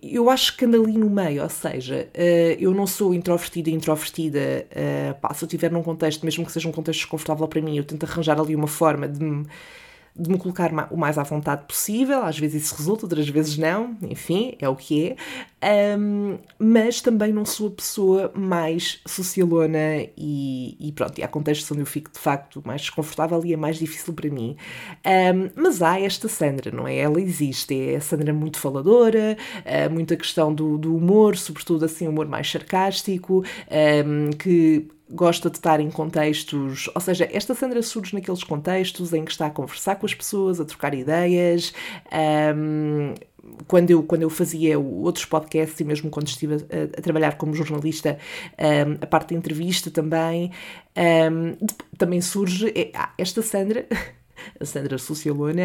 eu 0.02 0.28
acho 0.28 0.56
que 0.56 0.64
ando 0.64 0.82
ali 0.82 0.98
no 0.98 1.08
meio, 1.08 1.42
ou 1.42 1.48
seja, 1.48 2.08
uh, 2.14 2.56
eu 2.60 2.72
não 2.74 2.86
sou 2.86 3.14
introvertida 3.14 3.70
e 3.70 3.74
introvertida, 3.74 4.66
uh, 4.70 5.20
pá, 5.20 5.32
se 5.32 5.44
eu 5.44 5.46
estiver 5.46 5.70
num 5.70 5.82
contexto, 5.82 6.24
mesmo 6.24 6.44
que 6.44 6.52
seja 6.52 6.68
um 6.68 6.72
contexto 6.72 7.00
desconfortável 7.00 7.48
para 7.48 7.60
mim, 7.62 7.76
eu 7.76 7.84
tento 7.84 8.04
arranjar 8.04 8.38
ali 8.38 8.54
uma 8.54 8.68
forma 8.68 9.08
de 9.08 9.22
me 9.22 9.46
de 10.18 10.28
me 10.28 10.36
colocar 10.36 10.72
o 10.90 10.96
mais 10.96 11.16
à 11.16 11.22
vontade 11.22 11.64
possível, 11.64 12.24
às 12.24 12.36
vezes 12.36 12.64
isso 12.64 12.74
resulta, 12.74 13.04
outras 13.04 13.28
vezes 13.28 13.56
não, 13.56 13.96
enfim, 14.02 14.56
é 14.58 14.68
o 14.68 14.74
que 14.74 15.10
é, 15.10 15.16
um, 15.98 16.38
mas 16.58 17.00
também 17.00 17.32
não 17.32 17.44
sou 17.44 17.68
a 17.68 17.70
pessoa 17.70 18.32
mais 18.34 19.00
socialona 19.06 20.06
e, 20.16 20.76
e, 20.78 20.92
pronto, 20.92 21.18
e 21.18 21.22
há 21.22 21.28
contextos 21.28 21.70
onde 21.72 21.80
eu 21.80 21.86
fico 21.86 22.12
de 22.12 22.18
facto 22.18 22.62
mais 22.64 22.82
desconfortável 22.82 23.44
e 23.44 23.52
é 23.52 23.56
mais 23.56 23.78
difícil 23.78 24.12
para 24.14 24.30
mim. 24.30 24.56
Um, 25.04 25.50
mas 25.60 25.82
há 25.82 26.00
esta 26.00 26.28
Sandra, 26.28 26.70
não 26.70 26.86
é? 26.86 26.96
Ela 26.96 27.20
existe, 27.20 27.74
é 27.74 27.96
a 27.96 28.00
Sandra 28.00 28.32
muito 28.32 28.58
faladora, 28.58 29.36
uh, 29.60 29.92
muita 29.92 30.16
questão 30.16 30.54
do, 30.54 30.78
do 30.78 30.94
humor, 30.94 31.36
sobretudo 31.36 31.84
assim, 31.84 32.06
humor 32.06 32.28
mais 32.28 32.48
sarcástico, 32.50 33.44
um, 34.06 34.30
que 34.30 34.88
gosta 35.10 35.48
de 35.48 35.56
estar 35.56 35.80
em 35.80 35.90
contextos, 35.90 36.90
ou 36.94 37.00
seja, 37.00 37.28
esta 37.32 37.54
Sandra 37.54 37.82
surge 37.82 38.14
naqueles 38.14 38.44
contextos 38.44 39.12
em 39.12 39.24
que 39.24 39.30
está 39.30 39.46
a 39.46 39.50
conversar 39.50 39.96
com 39.96 40.06
as 40.06 40.14
pessoas, 40.14 40.60
a 40.60 40.64
trocar 40.64 40.94
ideias. 40.94 41.72
Um, 42.54 43.14
quando 43.66 43.90
eu, 43.90 44.02
quando 44.02 44.22
eu 44.22 44.30
fazia 44.30 44.78
outros 44.78 45.24
podcasts 45.24 45.78
e 45.80 45.84
mesmo 45.84 46.10
quando 46.10 46.28
estive 46.28 46.54
a, 46.54 46.98
a 46.98 47.02
trabalhar 47.02 47.36
como 47.36 47.54
jornalista, 47.54 48.18
um, 48.58 48.98
a 49.00 49.06
parte 49.06 49.34
da 49.34 49.38
entrevista 49.38 49.90
também, 49.90 50.50
um, 50.96 51.66
também 51.96 52.20
surge 52.20 52.72
é, 52.74 52.90
ah, 52.94 53.12
esta 53.18 53.42
Sandra 53.42 53.86
a 54.58 54.64
Sandra 54.64 54.98
Socialona, 54.98 55.62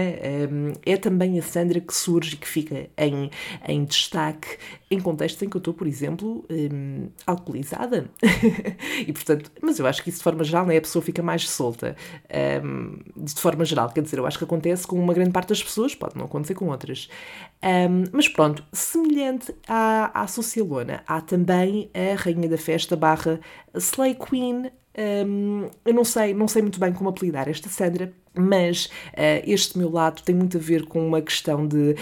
um, 0.51 0.73
é 0.85 0.97
também 0.97 1.39
a 1.39 1.41
Sandra 1.41 1.79
que 1.79 1.93
surge 1.93 2.35
e 2.35 2.37
que 2.37 2.47
fica 2.47 2.89
em, 2.97 3.29
em 3.67 3.85
destaque 3.85 4.57
em 4.93 4.99
contextos 4.99 5.41
em 5.41 5.49
que 5.49 5.57
eu 5.57 5.59
estou, 5.59 5.73
por 5.73 5.87
exemplo, 5.87 6.45
um, 6.49 7.09
alcoolizada. 7.25 8.09
e 9.05 9.11
portanto, 9.11 9.51
mas 9.61 9.79
eu 9.79 9.87
acho 9.87 10.03
que 10.03 10.09
isso 10.09 10.19
de 10.19 10.23
forma 10.23 10.43
geral, 10.43 10.65
né, 10.65 10.77
a 10.77 10.81
pessoa 10.81 11.01
fica 11.01 11.23
mais 11.23 11.49
solta. 11.49 11.95
Um, 12.63 12.99
de 13.17 13.33
forma 13.33 13.65
geral, 13.65 13.89
quer 13.89 14.01
dizer, 14.01 14.19
eu 14.19 14.25
acho 14.25 14.37
que 14.37 14.43
acontece 14.43 14.85
com 14.85 14.97
uma 14.99 15.13
grande 15.13 15.31
parte 15.31 15.49
das 15.49 15.63
pessoas, 15.63 15.95
pode 15.95 16.17
não 16.17 16.25
acontecer 16.25 16.53
com 16.53 16.67
outras. 16.67 17.09
Um, 17.63 18.03
mas 18.11 18.27
pronto, 18.27 18.63
semelhante 18.71 19.53
à, 19.67 20.21
à 20.21 20.27
Socialona, 20.27 21.03
há 21.07 21.21
também 21.21 21.89
a 21.93 22.15
Rainha 22.15 22.47
da 22.47 22.57
Festa 22.57 22.95
barra 22.95 23.39
Slay 23.73 24.15
Queen. 24.15 24.71
Eu 25.85 25.93
não 25.93 26.03
sei, 26.03 26.35
não 26.35 26.47
sei 26.47 26.61
muito 26.61 26.79
bem 26.79 26.93
como 26.93 27.09
apelidar 27.09 27.49
esta 27.49 27.67
Sandra, 27.67 28.13
mas 28.35 28.85
uh, 29.13 29.43
este 29.45 29.77
meu 29.77 29.91
lado 29.91 30.21
tem 30.23 30.33
muito 30.33 30.57
a 30.57 30.59
ver 30.59 30.85
com 30.85 31.05
uma 31.05 31.21
questão 31.21 31.67
de. 31.67 31.95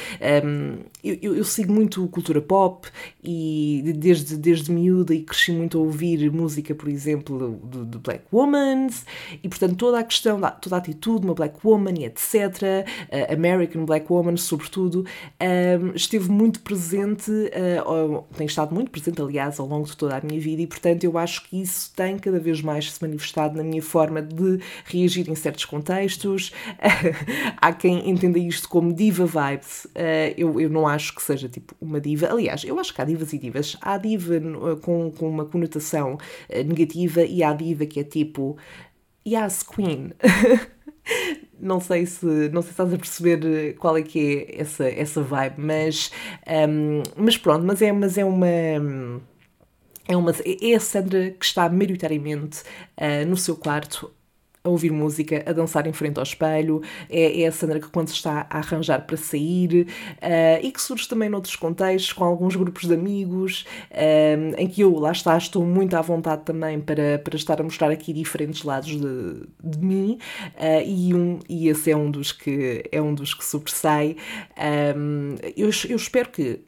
Um, 0.45 0.77
eu, 1.03 1.35
eu, 1.35 1.43
sigo 1.43 1.73
muito 1.73 2.07
cultura 2.07 2.41
pop 2.41 2.87
e 3.23 3.81
desde, 3.97 4.37
desde 4.37 4.71
miúda 4.71 5.13
e 5.13 5.23
cresci 5.23 5.51
muito 5.51 5.77
a 5.77 5.81
ouvir 5.81 6.31
música, 6.31 6.75
por 6.75 6.87
exemplo, 6.87 7.59
de, 7.63 7.97
Black 7.97 8.23
Womans 8.31 9.05
e, 9.43 9.49
portanto, 9.49 9.75
toda 9.75 9.99
a 9.99 10.03
questão, 10.03 10.39
toda 10.61 10.75
a 10.75 10.79
atitude, 10.79 11.25
uma 11.25 11.33
Black 11.33 11.55
Woman 11.63 11.93
e 11.99 12.05
etc., 12.05 12.35
uh, 12.35 13.33
American 13.33 13.85
Black 13.85 14.05
Woman, 14.11 14.37
sobretudo, 14.37 15.05
um, 15.41 15.95
esteve 15.95 16.29
muito 16.29 16.61
presente, 16.61 17.31
uh, 17.31 18.23
tem 18.37 18.45
estado 18.45 18.73
muito 18.73 18.91
presente, 18.91 19.21
aliás, 19.21 19.59
ao 19.59 19.67
longo 19.67 19.87
de 19.87 19.97
toda 19.97 20.17
a 20.17 20.21
minha 20.21 20.39
vida 20.39 20.61
e, 20.61 20.67
portanto, 20.67 21.03
eu 21.03 21.17
acho 21.17 21.49
que 21.49 21.61
isso 21.61 21.91
tem 21.95 22.17
cada 22.17 22.39
vez 22.39 22.61
mais 22.61 22.91
se 22.91 23.01
manifestado 23.01 23.57
na 23.57 23.63
minha 23.63 23.81
forma 23.81 24.21
de 24.21 24.59
reagir 24.85 25.29
em 25.29 25.35
certos 25.35 25.65
contextos 25.65 26.20
Há 27.57 27.73
quem 27.73 28.09
entenda 28.09 28.39
isto 28.39 28.67
como 28.69 28.93
diva 28.93 29.25
vibes. 29.25 29.85
Uh, 29.85 30.33
eu, 30.37 30.59
eu 30.59 30.69
não 30.69 30.87
acho 30.87 31.15
que 31.15 31.21
seja 31.21 31.47
tipo 31.47 31.75
uma 31.79 31.99
diva. 31.99 32.27
Aliás, 32.31 32.63
eu 32.63 32.79
acho 32.79 32.93
que 32.93 33.01
há 33.01 33.05
divas 33.05 33.33
e 33.33 33.37
divas. 33.37 33.77
Há 33.81 33.97
diva 33.97 34.35
uh, 34.37 34.77
com, 34.77 35.11
com 35.11 35.29
uma 35.29 35.45
conotação 35.45 36.13
uh, 36.13 36.63
negativa 36.65 37.23
e 37.23 37.43
há 37.43 37.53
diva 37.53 37.85
que 37.85 37.99
é 37.99 38.03
tipo 38.03 38.57
Yes, 39.27 39.63
Queen. 39.63 40.11
não 41.59 41.79
sei 41.79 42.05
se 42.05 42.25
não 42.49 42.61
sei 42.61 42.69
se 42.69 42.71
estás 42.71 42.93
a 42.93 42.97
perceber 42.97 43.75
qual 43.75 43.97
é 43.97 44.01
que 44.01 44.47
é 44.49 44.61
essa, 44.61 44.89
essa 44.89 45.21
vibe, 45.21 45.55
mas, 45.57 46.11
um, 46.69 47.03
mas 47.15 47.37
pronto, 47.37 47.65
mas 47.65 47.81
é, 47.81 47.91
mas 47.91 48.17
é 48.17 48.25
uma 48.25 48.47
é, 50.07 50.17
uma, 50.17 50.31
é 50.31 50.75
a 50.75 50.79
Sandra 50.79 51.31
que 51.31 51.45
está 51.45 51.69
maioritariamente 51.69 52.61
uh, 52.97 53.25
no 53.27 53.37
seu 53.37 53.55
quarto 53.55 54.11
a 54.63 54.69
ouvir 54.69 54.91
música, 54.91 55.43
a 55.45 55.53
dançar 55.53 55.87
em 55.87 55.93
frente 55.93 56.17
ao 56.17 56.23
espelho, 56.23 56.81
é, 57.09 57.41
é 57.41 57.47
a 57.47 57.51
Sandra 57.51 57.79
que 57.79 57.87
quando 57.87 58.09
se 58.09 58.15
está 58.15 58.45
a 58.49 58.57
arranjar 58.59 59.05
para 59.05 59.17
sair 59.17 59.87
uh, 59.87 60.65
e 60.65 60.71
que 60.71 60.81
surge 60.81 61.07
também 61.07 61.29
noutros 61.29 61.55
contextos, 61.55 62.13
com 62.13 62.23
alguns 62.23 62.55
grupos 62.55 62.87
de 62.87 62.93
amigos, 62.93 63.65
uh, 63.91 64.55
em 64.57 64.67
que 64.67 64.81
eu, 64.81 64.97
lá 64.99 65.11
está, 65.11 65.37
estou 65.37 65.65
muito 65.65 65.95
à 65.95 66.01
vontade 66.01 66.43
também 66.43 66.79
para, 66.79 67.19
para 67.19 67.35
estar 67.35 67.59
a 67.59 67.63
mostrar 67.63 67.89
aqui 67.89 68.13
diferentes 68.13 68.63
lados 68.63 68.89
de, 68.89 69.47
de 69.63 69.79
mim 69.79 70.19
uh, 70.55 70.87
e, 70.87 71.13
um, 71.13 71.39
e 71.49 71.67
esse 71.67 71.91
é 71.91 71.97
um 71.97 72.11
dos 72.11 72.31
que, 72.31 72.83
é 72.91 73.01
um 73.01 73.13
dos 73.13 73.33
que 73.33 73.43
sobressai. 73.43 74.15
Eu, 75.55 75.69
eu 75.89 75.95
espero 75.95 76.29
que 76.29 76.61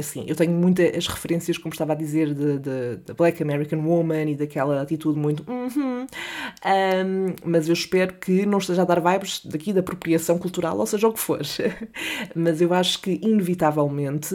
assim, 0.00 0.24
eu 0.26 0.34
tenho 0.34 0.52
muitas 0.52 1.06
referências, 1.06 1.58
como 1.58 1.72
estava 1.72 1.92
a 1.92 1.96
dizer, 1.96 2.34
da 2.34 3.14
Black 3.14 3.42
American 3.42 3.80
Woman 3.80 4.30
e 4.30 4.34
daquela 4.34 4.80
atitude 4.80 5.18
muito 5.18 5.42
uh 5.42 5.68
-huh, 5.68 6.06
um, 6.06 7.34
mas 7.44 7.68
eu 7.68 7.74
espero 7.74 8.14
que 8.14 8.46
não 8.46 8.58
esteja 8.58 8.82
a 8.82 8.84
dar 8.84 9.00
vibes 9.00 9.44
daqui 9.44 9.72
da 9.72 9.80
apropriação 9.80 10.38
cultural, 10.38 10.78
ou 10.78 10.86
seja, 10.86 11.08
o 11.08 11.12
que 11.12 11.20
for. 11.20 11.40
mas 12.34 12.60
eu 12.60 12.72
acho 12.72 13.00
que, 13.02 13.20
inevitavelmente, 13.22 14.34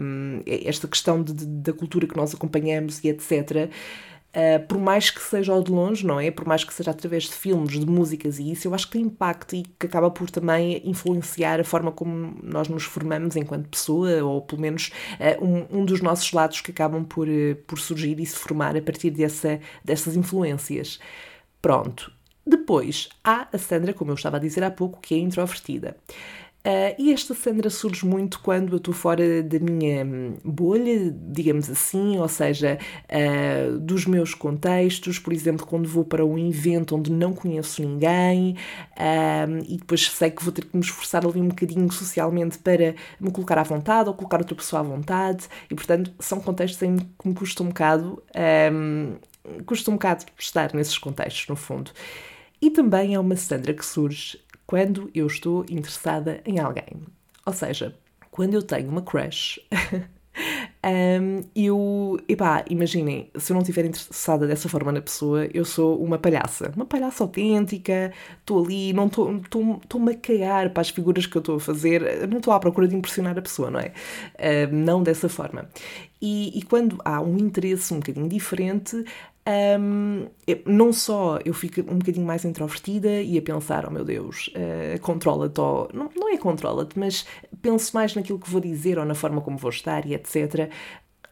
um, 0.00 0.42
esta 0.46 0.86
questão 0.86 1.22
de, 1.22 1.32
de, 1.32 1.46
da 1.46 1.72
cultura 1.72 2.06
que 2.06 2.16
nós 2.16 2.34
acompanhamos 2.34 3.02
e 3.02 3.08
etc., 3.08 3.70
Uh, 4.30 4.64
por 4.68 4.78
mais 4.78 5.10
que 5.10 5.20
seja 5.20 5.52
ao 5.52 5.60
de 5.60 5.72
longe, 5.72 6.06
não 6.06 6.20
é? 6.20 6.30
Por 6.30 6.46
mais 6.46 6.62
que 6.62 6.72
seja 6.72 6.92
através 6.92 7.24
de 7.24 7.32
filmes, 7.32 7.80
de 7.80 7.84
músicas 7.84 8.38
e 8.38 8.52
isso, 8.52 8.68
eu 8.68 8.74
acho 8.74 8.86
que 8.86 8.92
tem 8.92 9.02
impacto 9.02 9.56
e 9.56 9.64
que 9.76 9.86
acaba 9.86 10.08
por 10.08 10.30
também 10.30 10.80
influenciar 10.84 11.58
a 11.58 11.64
forma 11.64 11.90
como 11.90 12.38
nós 12.40 12.68
nos 12.68 12.84
formamos 12.84 13.34
enquanto 13.34 13.68
pessoa, 13.68 14.22
ou 14.22 14.40
pelo 14.40 14.62
menos 14.62 14.92
uh, 15.18 15.44
um, 15.44 15.80
um, 15.80 15.84
dos 15.84 16.00
nossos 16.00 16.32
lados 16.32 16.60
que 16.60 16.70
acabam 16.70 17.04
por, 17.04 17.26
uh, 17.26 17.56
por 17.66 17.80
surgir 17.80 18.20
e 18.20 18.26
se 18.26 18.36
formar 18.36 18.76
a 18.76 18.82
partir 18.82 19.10
dessa, 19.10 19.58
dessas 19.84 20.14
influências. 20.14 21.00
Pronto. 21.60 22.12
Depois, 22.46 23.08
há 23.24 23.48
a 23.52 23.58
Sandra, 23.58 23.92
como 23.92 24.12
eu 24.12 24.14
estava 24.14 24.36
a 24.36 24.40
dizer 24.40 24.62
há 24.62 24.70
pouco, 24.70 25.00
que 25.00 25.14
é 25.14 25.18
introvertida. 25.18 25.96
Uh, 26.60 26.92
e 26.98 27.10
esta 27.10 27.32
Sandra 27.32 27.70
surge 27.70 28.04
muito 28.04 28.38
quando 28.40 28.72
eu 28.72 28.76
estou 28.76 28.92
fora 28.92 29.42
da 29.42 29.58
minha 29.58 30.04
hum, 30.04 30.36
bolha, 30.44 31.10
digamos 31.10 31.70
assim, 31.70 32.18
ou 32.18 32.28
seja, 32.28 32.78
uh, 33.08 33.78
dos 33.78 34.04
meus 34.04 34.34
contextos, 34.34 35.18
por 35.18 35.32
exemplo, 35.32 35.66
quando 35.66 35.88
vou 35.88 36.04
para 36.04 36.22
um 36.22 36.36
evento 36.36 36.94
onde 36.94 37.10
não 37.10 37.32
conheço 37.32 37.80
ninguém 37.80 38.56
uh, 38.92 39.64
e 39.66 39.78
depois 39.78 40.10
sei 40.10 40.30
que 40.30 40.44
vou 40.44 40.52
ter 40.52 40.66
que 40.66 40.76
me 40.76 40.82
esforçar 40.82 41.24
ali 41.24 41.40
um 41.40 41.48
bocadinho 41.48 41.90
socialmente 41.90 42.58
para 42.58 42.94
me 43.18 43.30
colocar 43.30 43.56
à 43.56 43.62
vontade 43.62 44.10
ou 44.10 44.14
colocar 44.14 44.36
outra 44.38 44.54
pessoa 44.54 44.80
à 44.80 44.82
vontade, 44.82 45.48
e 45.70 45.74
portanto 45.74 46.12
são 46.18 46.40
contextos 46.40 46.82
em 46.82 46.96
que 46.98 47.26
me 47.28 47.34
custa 47.34 47.62
um 47.62 47.68
bocado, 47.68 48.22
um, 48.70 49.14
custa 49.64 49.90
um 49.90 49.94
bocado 49.94 50.26
estar 50.38 50.74
nesses 50.74 50.98
contextos, 50.98 51.48
no 51.48 51.56
fundo. 51.56 51.90
E 52.60 52.70
também 52.70 53.14
é 53.14 53.18
uma 53.18 53.36
Sandra 53.36 53.72
que 53.72 53.84
surge 53.84 54.38
quando 54.70 55.10
eu 55.12 55.26
estou 55.26 55.64
interessada 55.68 56.40
em 56.46 56.60
alguém. 56.60 57.02
Ou 57.44 57.52
seja, 57.52 57.92
quando 58.30 58.54
eu 58.54 58.62
tenho 58.62 58.88
uma 58.88 59.02
crush, 59.02 59.60
um, 61.20 61.42
eu. 61.56 62.20
Epá, 62.28 62.64
imaginem, 62.70 63.28
se 63.34 63.50
eu 63.50 63.54
não 63.56 63.62
estiver 63.62 63.84
interessada 63.84 64.46
dessa 64.46 64.68
forma 64.68 64.92
na 64.92 65.00
pessoa, 65.00 65.48
eu 65.52 65.64
sou 65.64 66.00
uma 66.00 66.18
palhaça. 66.18 66.72
Uma 66.76 66.86
palhaça 66.86 67.24
autêntica, 67.24 68.12
estou 68.38 68.64
ali, 68.64 68.92
não 68.92 69.08
estou-me 69.08 70.12
a 70.12 70.16
cagar 70.16 70.70
para 70.70 70.82
as 70.82 70.90
figuras 70.90 71.26
que 71.26 71.36
eu 71.36 71.40
estou 71.40 71.56
a 71.56 71.60
fazer, 71.60 72.28
não 72.28 72.38
estou 72.38 72.52
à 72.52 72.60
procura 72.60 72.86
de 72.86 72.94
impressionar 72.94 73.36
a 73.36 73.42
pessoa, 73.42 73.72
não 73.72 73.80
é? 73.80 73.92
Um, 74.70 74.84
não 74.84 75.02
dessa 75.02 75.28
forma. 75.28 75.68
E, 76.22 76.56
e, 76.56 76.62
quando 76.62 76.96
há 77.04 77.20
um 77.20 77.36
interesse 77.38 77.92
um 77.92 77.98
bocadinho 77.98 78.28
diferente, 78.28 79.04
um, 79.48 80.28
não 80.66 80.92
só 80.92 81.38
eu 81.44 81.54
fico 81.54 81.80
um 81.80 81.98
bocadinho 81.98 82.26
mais 82.26 82.44
introvertida 82.44 83.22
e 83.22 83.38
a 83.38 83.42
pensar, 83.42 83.86
oh 83.86 83.90
meu 83.90 84.04
Deus, 84.04 84.48
uh, 84.48 85.00
controla-te, 85.00 85.60
não, 85.94 86.10
não 86.14 86.28
é 86.28 86.36
controla-te, 86.36 86.98
mas 86.98 87.26
penso 87.62 87.94
mais 87.94 88.14
naquilo 88.14 88.38
que 88.38 88.50
vou 88.50 88.60
dizer 88.60 88.98
ou 88.98 89.04
na 89.04 89.14
forma 89.14 89.40
como 89.40 89.56
vou 89.56 89.70
estar 89.70 90.06
e 90.06 90.14
etc. 90.14 90.70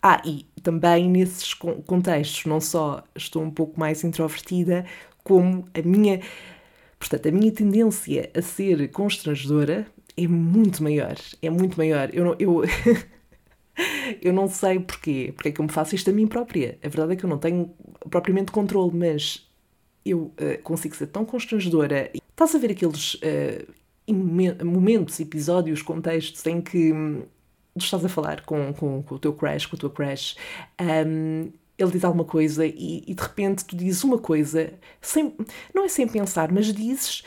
Ah, 0.02 0.22
e 0.24 0.46
também 0.62 1.08
nesses 1.08 1.54
contextos, 1.54 2.46
não 2.46 2.60
só 2.60 3.02
estou 3.16 3.42
um 3.42 3.50
pouco 3.50 3.78
mais 3.78 4.04
introvertida, 4.04 4.84
como 5.24 5.64
a 5.74 5.82
minha. 5.82 6.20
Portanto, 6.98 7.28
a 7.28 7.32
minha 7.32 7.52
tendência 7.52 8.30
a 8.34 8.42
ser 8.42 8.90
constrangedora 8.90 9.86
é 10.16 10.26
muito 10.28 10.82
maior. 10.82 11.16
É 11.42 11.50
muito 11.50 11.76
maior. 11.76 12.10
Eu, 12.12 12.36
eu 12.38 12.62
eu 14.22 14.32
não 14.32 14.48
sei 14.48 14.80
porquê, 14.80 15.32
porque 15.34 15.48
é 15.50 15.52
que 15.52 15.60
eu 15.60 15.64
me 15.64 15.70
faço 15.72 15.94
isto 15.94 16.10
a 16.10 16.12
mim 16.12 16.26
própria. 16.26 16.78
A 16.82 16.88
verdade 16.88 17.12
é 17.14 17.16
que 17.16 17.24
eu 17.24 17.30
não 17.30 17.38
tenho 17.38 17.74
propriamente 18.10 18.52
controle, 18.52 18.94
mas 18.94 19.48
eu 20.04 20.18
uh, 20.18 20.62
consigo 20.62 20.94
ser 20.96 21.08
tão 21.08 21.24
constrangedora. 21.24 22.10
Estás 22.14 22.54
a 22.54 22.58
ver 22.58 22.70
aqueles 22.70 23.14
uh, 23.14 23.72
momentos, 24.64 25.20
episódios, 25.20 25.82
contextos 25.82 26.44
em 26.46 26.60
que 26.60 26.92
tu 27.78 27.84
estás 27.84 28.04
a 28.04 28.08
falar 28.08 28.42
com, 28.42 28.72
com, 28.72 29.02
com, 29.02 29.14
o 29.14 29.18
teu 29.18 29.32
crush, 29.32 29.66
com 29.66 29.76
a 29.76 29.78
tua 29.78 29.90
crush, 29.90 30.36
um, 30.80 31.50
ele 31.78 31.90
diz 31.92 32.04
alguma 32.04 32.24
coisa 32.24 32.66
e, 32.66 33.04
e, 33.06 33.14
de 33.14 33.22
repente 33.22 33.64
tu 33.64 33.76
dizes 33.76 34.02
uma 34.02 34.18
coisa, 34.18 34.72
sem, 35.00 35.34
não 35.72 35.84
é 35.84 35.88
sem 35.88 36.08
pensar, 36.08 36.50
mas 36.50 36.72
dizes 36.72 37.22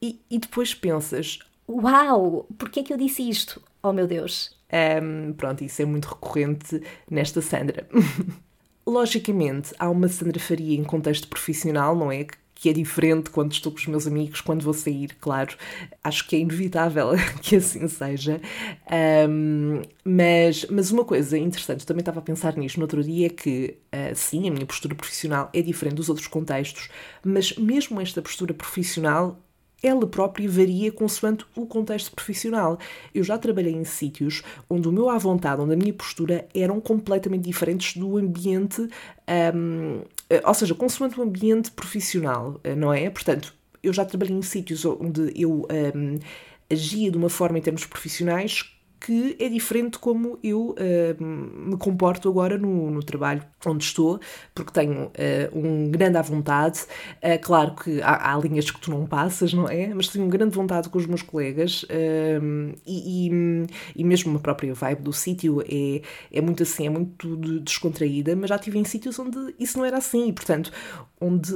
e, 0.00 0.20
e 0.30 0.38
depois 0.38 0.74
pensas: 0.74 1.38
Uau, 1.68 2.46
porquê 2.58 2.80
é 2.80 2.82
que 2.82 2.92
eu 2.92 2.98
disse 2.98 3.26
isto? 3.28 3.62
Oh 3.82 3.92
meu 3.92 4.06
Deus, 4.06 4.56
um, 5.02 5.32
pronto, 5.32 5.64
isso 5.64 5.80
é 5.80 5.84
muito 5.84 6.06
recorrente 6.06 6.82
nesta 7.10 7.40
Sandra. 7.40 7.88
Logicamente, 8.86 9.72
há 9.78 9.88
uma 9.88 10.08
Sandra 10.08 10.38
Faria 10.38 10.78
em 10.78 10.84
contexto 10.84 11.26
profissional, 11.26 11.96
não 11.96 12.12
é? 12.12 12.26
Que 12.54 12.68
é 12.68 12.72
diferente 12.72 13.30
quando 13.30 13.52
estou 13.52 13.72
com 13.72 13.78
os 13.78 13.86
meus 13.86 14.06
amigos, 14.06 14.42
quando 14.42 14.62
vou 14.62 14.74
sair, 14.74 15.16
claro. 15.20 15.56
Acho 16.02 16.26
que 16.28 16.36
é 16.36 16.38
inevitável 16.40 17.08
que 17.40 17.56
assim 17.56 17.88
seja. 17.88 18.40
Um, 19.28 19.82
mas, 20.04 20.66
mas 20.70 20.90
uma 20.90 21.04
coisa 21.04 21.38
interessante, 21.38 21.86
também 21.86 22.00
estava 22.00 22.18
a 22.20 22.22
pensar 22.22 22.56
nisto 22.56 22.76
no 22.76 22.84
outro 22.84 23.02
dia, 23.02 23.26
é 23.26 23.30
que 23.30 23.78
uh, 23.92 24.14
sim, 24.14 24.48
a 24.48 24.52
minha 24.52 24.66
postura 24.66 24.94
profissional 24.94 25.48
é 25.54 25.62
diferente 25.62 25.96
dos 25.96 26.10
outros 26.10 26.26
contextos, 26.26 26.90
mas 27.24 27.56
mesmo 27.56 28.00
esta 28.00 28.20
postura 28.20 28.52
profissional 28.52 29.40
ela 29.86 30.06
própria 30.06 30.48
varia 30.48 30.90
consoante 30.90 31.44
o 31.54 31.66
contexto 31.66 32.10
profissional. 32.12 32.78
Eu 33.14 33.22
já 33.22 33.36
trabalhei 33.38 33.72
em 33.72 33.84
sítios 33.84 34.42
onde 34.68 34.88
o 34.88 34.92
meu 34.92 35.10
à 35.10 35.18
vontade, 35.18 35.60
onde 35.60 35.74
a 35.74 35.76
minha 35.76 35.92
postura 35.92 36.48
eram 36.54 36.80
completamente 36.80 37.44
diferentes 37.44 37.96
do 37.96 38.16
ambiente, 38.16 38.88
um, 39.54 40.02
ou 40.44 40.54
seja, 40.54 40.74
consoante 40.74 41.18
o 41.20 41.22
ambiente 41.22 41.70
profissional, 41.70 42.60
não 42.76 42.92
é? 42.92 43.08
Portanto, 43.10 43.54
eu 43.82 43.92
já 43.92 44.04
trabalhei 44.04 44.34
em 44.34 44.42
sítios 44.42 44.84
onde 44.84 45.32
eu 45.36 45.66
um, 45.94 46.18
agia 46.70 47.10
de 47.10 47.16
uma 47.16 47.28
forma 47.28 47.58
em 47.58 47.62
termos 47.62 47.84
profissionais 47.84 48.74
que 49.04 49.36
é 49.38 49.50
diferente 49.50 49.98
como 49.98 50.38
eu 50.42 50.70
uh, 50.70 51.22
me 51.22 51.76
comporto 51.76 52.26
agora 52.26 52.56
no, 52.56 52.90
no, 52.90 53.02
trabalho 53.02 53.44
onde 53.70 53.84
estou, 53.84 54.20
porque 54.54 54.72
tenho 54.72 55.06
uh, 55.06 55.10
um 55.58 55.90
grande 55.90 56.16
à 56.16 56.22
vontade. 56.22 56.80
Uh, 57.22 57.40
claro 57.40 57.74
que 57.74 58.00
há, 58.02 58.32
há, 58.32 58.38
linhas 58.38 58.70
que 58.70 58.80
tu 58.80 58.90
não 58.90 59.06
passas, 59.06 59.52
não 59.52 59.68
é? 59.68 59.92
Mas 59.94 60.08
tenho 60.08 60.24
um 60.24 60.28
grande 60.28 60.54
vontade 60.54 60.88
com 60.88 60.98
os 60.98 61.06
meus 61.06 61.22
colegas 61.22 61.84
e, 62.86 63.28
e, 63.28 63.66
e, 63.96 64.04
mesmo 64.04 64.36
a 64.36 64.40
própria 64.40 64.74
vibe 64.74 65.02
do 65.02 65.12
sítio 65.12 65.62
é, 65.62 66.02
é 66.32 66.40
muito 66.40 66.62
assim, 66.62 66.86
é 66.86 66.90
muito 66.90 67.36
descontraída, 67.60 68.36
mas 68.36 68.48
já 68.50 68.56
estive 68.56 68.78
em 68.78 68.84
sítios 68.84 69.18
onde 69.18 69.54
isso 69.58 69.78
não 69.78 69.84
era 69.84 69.98
assim, 69.98 70.28
e 70.28 70.32
portanto, 70.32 70.70
onde 71.20 71.52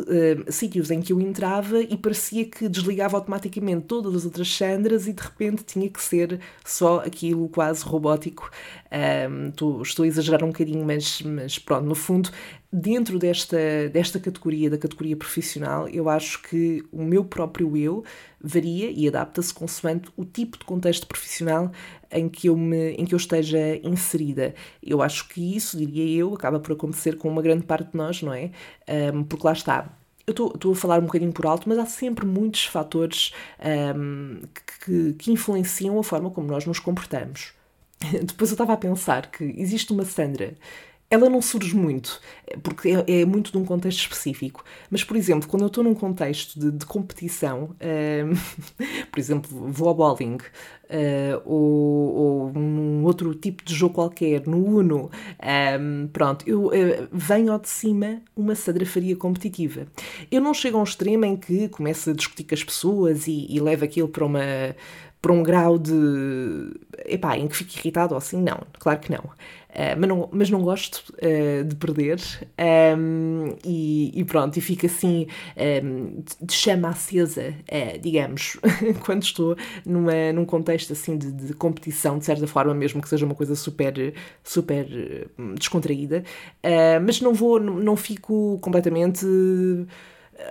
sítios 0.50 0.90
em 0.90 1.00
que 1.00 1.12
eu 1.12 1.20
entrava 1.20 1.80
e 1.80 1.96
parecia 1.96 2.44
que 2.44 2.68
desligava 2.68 3.16
automaticamente 3.16 3.86
todas 3.86 4.14
as 4.14 4.24
outras 4.24 4.48
Sandras 4.48 5.06
e 5.06 5.12
de 5.12 5.22
repente 5.22 5.64
tinha 5.64 5.88
que 5.88 6.02
ser 6.02 6.40
só 6.64 7.00
aquilo 7.00 7.48
quase 7.48 7.84
robótico. 7.84 8.50
Um, 8.90 9.48
estou, 9.48 9.82
estou, 9.82 10.04
a 10.04 10.08
exagerar 10.08 10.42
um 10.44 10.48
bocadinho, 10.48 10.84
mas, 10.84 11.20
mas 11.22 11.58
pronto, 11.58 11.84
no 11.84 11.94
fundo, 11.98 12.30
dentro 12.72 13.18
desta, 13.18 13.88
desta 13.92 14.18
categoria, 14.18 14.70
da 14.70 14.78
categoria 14.78 15.16
profissional, 15.16 15.88
eu 15.88 16.08
acho 16.08 16.42
que 16.42 16.82
o 16.92 17.02
meu 17.02 17.24
próprio 17.24 17.76
eu 17.76 18.04
varia 18.40 18.90
e 18.90 19.06
adapta-se 19.08 19.52
consoante 19.52 20.10
o 20.16 20.24
tipo 20.24 20.58
de 20.58 20.64
contexto 20.64 21.06
profissional 21.06 21.70
em 22.10 22.28
que 22.28 22.48
eu, 22.48 22.56
me, 22.56 22.92
em 22.92 23.04
que 23.04 23.14
eu 23.14 23.18
esteja 23.18 23.58
inserida. 23.82 24.54
Eu 24.82 25.02
acho 25.02 25.28
que 25.28 25.56
isso, 25.56 25.76
diria 25.76 26.18
eu, 26.20 26.34
acaba 26.34 26.60
por 26.60 26.72
acontecer 26.72 27.16
com 27.16 27.28
uma 27.28 27.42
grande 27.42 27.64
parte 27.64 27.90
de 27.90 27.96
nós, 27.96 28.22
não 28.22 28.32
é? 28.32 28.50
Um, 29.12 29.24
porque 29.24 29.46
lá 29.46 29.52
está, 29.52 29.98
eu 30.26 30.32
estou 30.32 30.72
a 30.72 30.76
falar 30.76 30.98
um 30.98 31.06
bocadinho 31.06 31.32
por 31.32 31.46
alto, 31.46 31.68
mas 31.68 31.78
há 31.78 31.86
sempre 31.86 32.26
muitos 32.26 32.66
fatores 32.66 33.32
um, 33.96 34.40
que, 34.84 35.14
que 35.14 35.32
influenciam 35.32 35.98
a 35.98 36.04
forma 36.04 36.30
como 36.30 36.48
nós 36.48 36.66
nos 36.66 36.78
comportamos. 36.78 37.52
Depois 38.22 38.50
eu 38.50 38.54
estava 38.54 38.74
a 38.74 38.76
pensar 38.76 39.30
que 39.30 39.44
existe 39.56 39.92
uma 39.92 40.04
Sandra 40.04 40.54
ela 41.10 41.30
não 41.30 41.40
surge 41.40 41.74
muito, 41.74 42.20
porque 42.62 42.90
é, 42.90 43.20
é, 43.20 43.24
muito 43.24 43.50
de 43.50 43.56
um 43.56 43.64
contexto 43.64 44.00
específico. 44.00 44.62
Mas, 44.90 45.02
por 45.02 45.16
exemplo, 45.16 45.48
quando 45.48 45.62
eu 45.62 45.68
estou 45.68 45.82
num 45.82 45.94
contexto 45.94 46.58
de, 46.60 46.70
de 46.70 46.84
competição, 46.84 47.74
uh, 47.74 48.76
por 49.10 49.18
exemplo, 49.18 49.48
vou 49.70 49.88
ao 49.88 49.94
bowling, 49.94 50.36
uh, 50.36 51.42
ou, 51.46 52.14
ou 52.14 52.52
num 52.52 53.04
outro 53.04 53.34
tipo 53.34 53.64
de 53.64 53.74
jogo 53.74 53.94
qualquer, 53.94 54.46
no 54.46 54.62
Uno, 54.62 55.10
um, 55.80 56.08
pronto, 56.08 56.44
eu 56.46 56.66
uh, 56.66 57.08
venho 57.10 57.52
ao 57.52 57.58
de 57.58 57.70
cima 57.70 58.20
uma 58.36 58.54
sadrafaria 58.54 59.16
competitiva. 59.16 59.86
Eu 60.30 60.42
não 60.42 60.52
chego 60.52 60.76
a 60.76 60.80
um 60.80 60.84
extremo 60.84 61.24
em 61.24 61.36
que 61.36 61.68
começo 61.68 62.10
a 62.10 62.12
discutir 62.12 62.44
com 62.44 62.54
as 62.54 62.62
pessoas 62.62 63.26
e, 63.26 63.46
e 63.48 63.58
levo 63.60 63.84
aquilo 63.84 64.08
para 64.08 64.26
uma 64.26 64.74
para 65.28 65.34
um 65.34 65.42
grau 65.42 65.78
de. 65.78 66.72
epá, 67.04 67.36
em 67.36 67.46
que 67.46 67.56
fico 67.56 67.78
irritado 67.78 68.14
ou 68.14 68.18
assim, 68.18 68.40
não, 68.40 68.62
claro 68.78 68.98
que 68.98 69.12
não. 69.12 69.18
Uh, 69.68 69.94
mas, 69.98 70.08
não 70.08 70.28
mas 70.32 70.50
não 70.50 70.62
gosto 70.62 71.04
uh, 71.16 71.62
de 71.62 71.76
perder 71.76 72.18
um, 72.98 73.54
e, 73.62 74.10
e, 74.18 74.24
pronto, 74.24 74.56
e 74.56 74.62
fico 74.62 74.86
assim 74.86 75.26
um, 75.84 76.22
de 76.40 76.52
chama 76.54 76.88
acesa, 76.88 77.50
uh, 77.70 77.98
digamos, 78.00 78.56
quando 79.04 79.22
estou 79.22 79.54
numa, 79.84 80.32
num 80.32 80.46
contexto 80.46 80.94
assim 80.94 81.18
de, 81.18 81.30
de, 81.30 81.52
competição, 81.52 82.18
de 82.18 82.24
certa 82.24 82.46
forma, 82.46 82.72
mesmo 82.72 83.02
que 83.02 83.08
seja 83.10 83.26
uma 83.26 83.34
coisa 83.34 83.54
super, 83.54 84.14
super 84.42 84.86
descontraída, 85.54 86.24
mas 87.04 87.20
não 87.20 87.34
vou, 87.34 87.60
não, 87.60 87.74
não 87.74 87.96
fico 87.96 88.58
completamente 88.62 89.26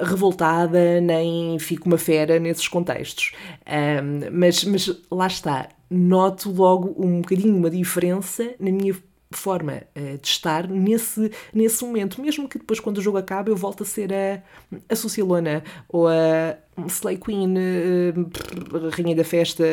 revoltada, 0.02 1.02
nem 1.02 1.58
fico 1.60 1.88
uma 1.88 1.98
fera 1.98 2.40
nesses 2.40 2.68
contextos. 2.68 3.32
Um, 3.66 4.38
mas, 4.38 4.64
mas 4.64 5.02
lá 5.10 5.28
está, 5.28 5.70
noto 5.90 6.52
logo 6.52 6.96
um 6.98 7.22
bocadinho 7.22 7.56
uma 7.56 7.70
diferença 7.70 8.54
na 8.60 8.72
minha 8.72 8.96
forma 9.32 9.84
uh, 9.96 10.18
de 10.18 10.28
estar 10.28 10.68
nesse, 10.68 11.32
nesse 11.54 11.84
momento, 11.84 12.22
mesmo 12.22 12.48
que 12.48 12.58
depois 12.58 12.80
quando 12.80 12.98
o 12.98 13.02
jogo 13.02 13.18
acaba 13.18 13.50
eu 13.50 13.56
volte 13.56 13.84
a 13.84 13.86
ser 13.86 14.14
a, 14.14 14.42
a 14.90 14.96
Socialona 14.96 15.64
ou 15.90 16.08
a 16.08 16.58
Slay 16.88 17.18
Queen, 17.18 17.56
uh, 17.58 18.90
Rainha 18.92 19.16
da 19.16 19.24
Festa, 19.24 19.64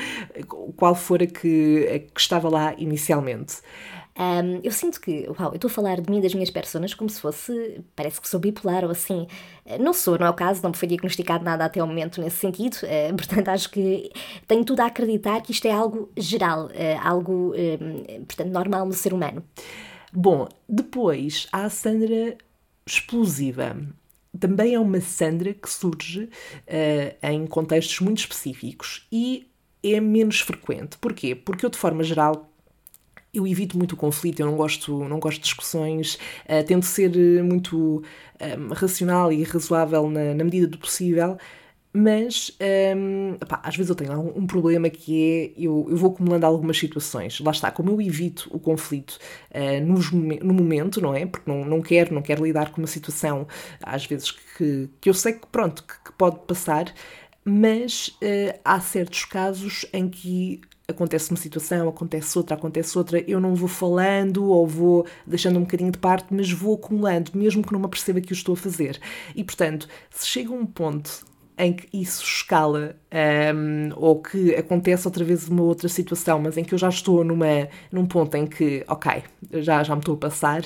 qual 0.76 0.94
for 0.94 1.22
a 1.22 1.26
que, 1.26 1.88
a 1.88 1.98
que 1.98 2.20
estava 2.20 2.48
lá 2.48 2.74
inicialmente. 2.76 3.56
Um, 4.16 4.60
eu 4.62 4.70
sinto 4.70 5.00
que, 5.00 5.26
uau, 5.28 5.50
eu 5.50 5.56
estou 5.56 5.68
a 5.68 5.72
falar 5.72 6.00
de 6.00 6.08
mim 6.08 6.20
das 6.20 6.32
minhas 6.34 6.50
personas 6.50 6.94
como 6.94 7.10
se 7.10 7.20
fosse, 7.20 7.80
parece 7.96 8.20
que 8.20 8.28
sou 8.28 8.38
bipolar 8.38 8.84
ou 8.84 8.90
assim. 8.90 9.26
Não 9.80 9.92
sou, 9.92 10.16
não 10.18 10.26
é 10.26 10.30
o 10.30 10.34
caso, 10.34 10.62
não 10.62 10.70
me 10.70 10.76
foi 10.76 10.86
diagnosticado 10.86 11.44
nada 11.44 11.64
até 11.64 11.82
o 11.82 11.86
momento 11.86 12.20
nesse 12.20 12.36
sentido, 12.36 12.76
uh, 12.84 13.14
portanto 13.16 13.48
acho 13.48 13.70
que 13.70 14.10
tenho 14.46 14.64
tudo 14.64 14.80
a 14.80 14.86
acreditar 14.86 15.40
que 15.42 15.50
isto 15.50 15.66
é 15.66 15.72
algo 15.72 16.10
geral, 16.16 16.66
uh, 16.66 16.70
algo, 17.02 17.54
uh, 17.54 18.24
portanto, 18.24 18.50
normal 18.50 18.86
no 18.86 18.92
ser 18.92 19.12
humano. 19.12 19.42
Bom, 20.12 20.48
depois 20.68 21.48
há 21.52 21.64
a 21.64 21.70
Sandra 21.70 22.38
explosiva. 22.86 23.76
Também 24.38 24.74
é 24.74 24.78
uma 24.78 25.00
Sandra 25.00 25.54
que 25.54 25.68
surge 25.68 26.28
em 27.22 27.46
contextos 27.46 28.00
muito 28.00 28.18
específicos 28.18 29.06
e 29.10 29.48
é 29.82 30.00
menos 30.00 30.40
frequente. 30.40 30.98
Porquê? 30.98 31.36
Porque 31.36 31.64
eu, 31.64 31.70
de 31.70 31.78
forma 31.78 32.02
geral, 32.02 32.50
eu 33.34 33.46
evito 33.46 33.76
muito 33.76 33.92
o 33.92 33.96
conflito, 33.96 34.40
eu 34.40 34.46
não 34.46 34.56
gosto, 34.56 35.04
não 35.08 35.18
gosto 35.18 35.38
de 35.38 35.44
discussões, 35.44 36.14
uh, 36.44 36.64
tento 36.66 36.86
ser 36.86 37.14
eh, 37.16 37.42
muito 37.42 37.76
um, 37.76 38.02
ehm, 38.40 38.68
racional 38.72 39.32
e 39.32 39.42
razoável 39.42 40.08
na, 40.08 40.34
na, 40.34 40.44
medida 40.44 40.66
do 40.66 40.78
possível, 40.78 41.36
mas 41.92 42.50
um, 42.60 42.64
ehm, 42.64 43.36
às 43.62 43.76
vezes 43.76 43.90
eu 43.90 43.94
tenho 43.94 44.20
um 44.36 44.46
problema 44.46 44.90
que 44.90 45.52
é 45.56 45.62
eu, 45.64 45.86
eu 45.88 45.96
vou 45.96 46.10
acumulando 46.12 46.44
algumas 46.44 46.76
situações. 46.76 47.38
Lá 47.40 47.52
está, 47.52 47.70
como 47.70 47.90
eu 47.92 48.00
evito 48.00 48.48
o 48.52 48.58
conflito 48.58 49.18
uh, 49.52 49.84
nos, 49.84 50.10
no 50.10 50.52
momento, 50.52 51.00
não 51.00 51.14
é? 51.14 51.24
Porque 51.24 51.48
não, 51.50 51.64
não 51.64 51.80
quero, 51.80 52.12
não 52.12 52.22
quero 52.22 52.44
lidar 52.44 52.72
com 52.72 52.80
uma 52.80 52.88
situação, 52.88 53.46
às 53.82 54.04
vezes, 54.06 54.32
que, 54.32 54.88
que 55.00 55.08
eu 55.08 55.14
sei 55.14 55.34
que 55.34 55.46
pronto, 55.46 55.84
que, 55.84 55.94
que 56.04 56.12
pode 56.18 56.40
passar, 56.46 56.92
mas 57.44 58.08
uh, 58.08 58.58
há 58.64 58.80
certos 58.80 59.24
casos 59.24 59.86
em 59.92 60.08
que 60.08 60.60
acontece 60.86 61.30
uma 61.30 61.36
situação, 61.36 61.88
acontece 61.88 62.36
outra, 62.36 62.54
acontece 62.54 62.96
outra, 62.98 63.18
eu 63.26 63.40
não 63.40 63.54
vou 63.54 63.68
falando 63.68 64.44
ou 64.44 64.66
vou 64.66 65.06
deixando 65.26 65.58
um 65.58 65.62
bocadinho 65.62 65.90
de 65.90 65.98
parte, 65.98 66.26
mas 66.30 66.50
vou 66.50 66.74
acumulando, 66.74 67.30
mesmo 67.34 67.62
que 67.62 67.72
não 67.72 67.80
me 67.80 67.86
aperceba 67.86 68.20
que 68.20 68.32
o 68.32 68.34
estou 68.34 68.52
a 68.54 68.56
fazer. 68.56 69.00
E 69.34 69.42
portanto, 69.42 69.88
se 70.10 70.26
chega 70.26 70.52
um 70.52 70.66
ponto 70.66 71.24
em 71.56 71.72
que 71.72 71.88
isso 71.96 72.22
escala 72.22 72.96
um, 73.54 73.90
ou 73.96 74.20
que 74.20 74.54
acontece 74.54 75.06
outra 75.06 75.24
vez 75.24 75.48
uma 75.48 75.62
outra 75.62 75.88
situação, 75.88 76.40
mas 76.40 76.56
em 76.56 76.64
que 76.64 76.74
eu 76.74 76.78
já 76.78 76.88
estou 76.88 77.22
numa, 77.24 77.68
num 77.92 78.06
ponto 78.06 78.34
em 78.36 78.46
que, 78.46 78.84
ok, 78.88 79.22
já, 79.52 79.82
já 79.82 79.94
me 79.94 80.00
estou 80.00 80.14
a 80.14 80.18
passar, 80.18 80.62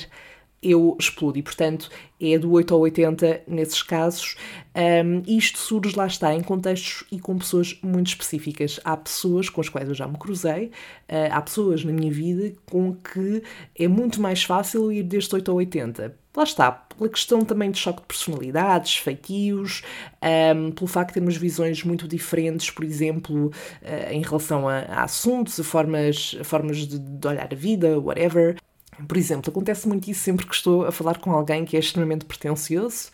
eu 0.61 0.95
explodo. 0.99 1.37
E, 1.37 1.43
portanto, 1.43 1.89
é 2.21 2.37
do 2.37 2.51
8 2.51 2.73
ao 2.73 2.81
80 2.81 3.43
nesses 3.47 3.81
casos. 3.81 4.35
Um, 4.75 5.23
isto 5.27 5.57
surge, 5.57 5.95
lá 5.95 6.07
está, 6.07 6.33
em 6.33 6.41
contextos 6.41 7.03
e 7.11 7.19
com 7.19 7.37
pessoas 7.37 7.77
muito 7.81 8.07
específicas. 8.07 8.79
Há 8.83 8.97
pessoas 8.97 9.49
com 9.49 9.61
as 9.61 9.69
quais 9.69 9.87
eu 9.87 9.95
já 9.95 10.07
me 10.07 10.17
cruzei, 10.17 10.67
uh, 11.09 11.31
há 11.31 11.41
pessoas 11.41 11.83
na 11.83 11.91
minha 11.91 12.11
vida 12.11 12.53
com 12.65 12.93
que 12.93 13.43
é 13.77 13.87
muito 13.87 14.21
mais 14.21 14.43
fácil 14.43 14.91
ir 14.91 15.03
deste 15.03 15.33
8 15.33 15.49
ao 15.49 15.57
80. 15.57 16.15
Lá 16.35 16.43
está, 16.43 16.71
pela 16.71 17.09
questão 17.09 17.43
também 17.43 17.71
de 17.71 17.79
choque 17.79 18.01
de 18.01 18.07
personalidades, 18.07 18.97
feitios, 18.97 19.81
um, 20.55 20.71
pelo 20.71 20.87
facto 20.87 21.09
de 21.09 21.13
termos 21.15 21.35
visões 21.35 21.83
muito 21.83 22.07
diferentes, 22.07 22.69
por 22.69 22.85
exemplo, 22.85 23.47
uh, 23.47 24.11
em 24.11 24.21
relação 24.21 24.67
a, 24.67 24.79
a, 24.79 25.03
assuntos, 25.03 25.59
a 25.59 25.63
formas, 25.63 26.37
a 26.39 26.43
formas 26.43 26.77
de, 26.77 26.99
de 26.99 27.27
olhar 27.27 27.49
a 27.51 27.55
vida, 27.55 27.99
whatever. 27.99 28.55
Por 29.07 29.17
exemplo, 29.17 29.49
acontece 29.49 29.87
muito 29.87 30.09
isso 30.09 30.21
sempre 30.21 30.45
que 30.45 30.53
estou 30.53 30.85
a 30.85 30.91
falar 30.91 31.17
com 31.17 31.31
alguém 31.31 31.65
que 31.65 31.75
é 31.75 31.79
extremamente 31.79 32.25
pretencioso. 32.25 33.11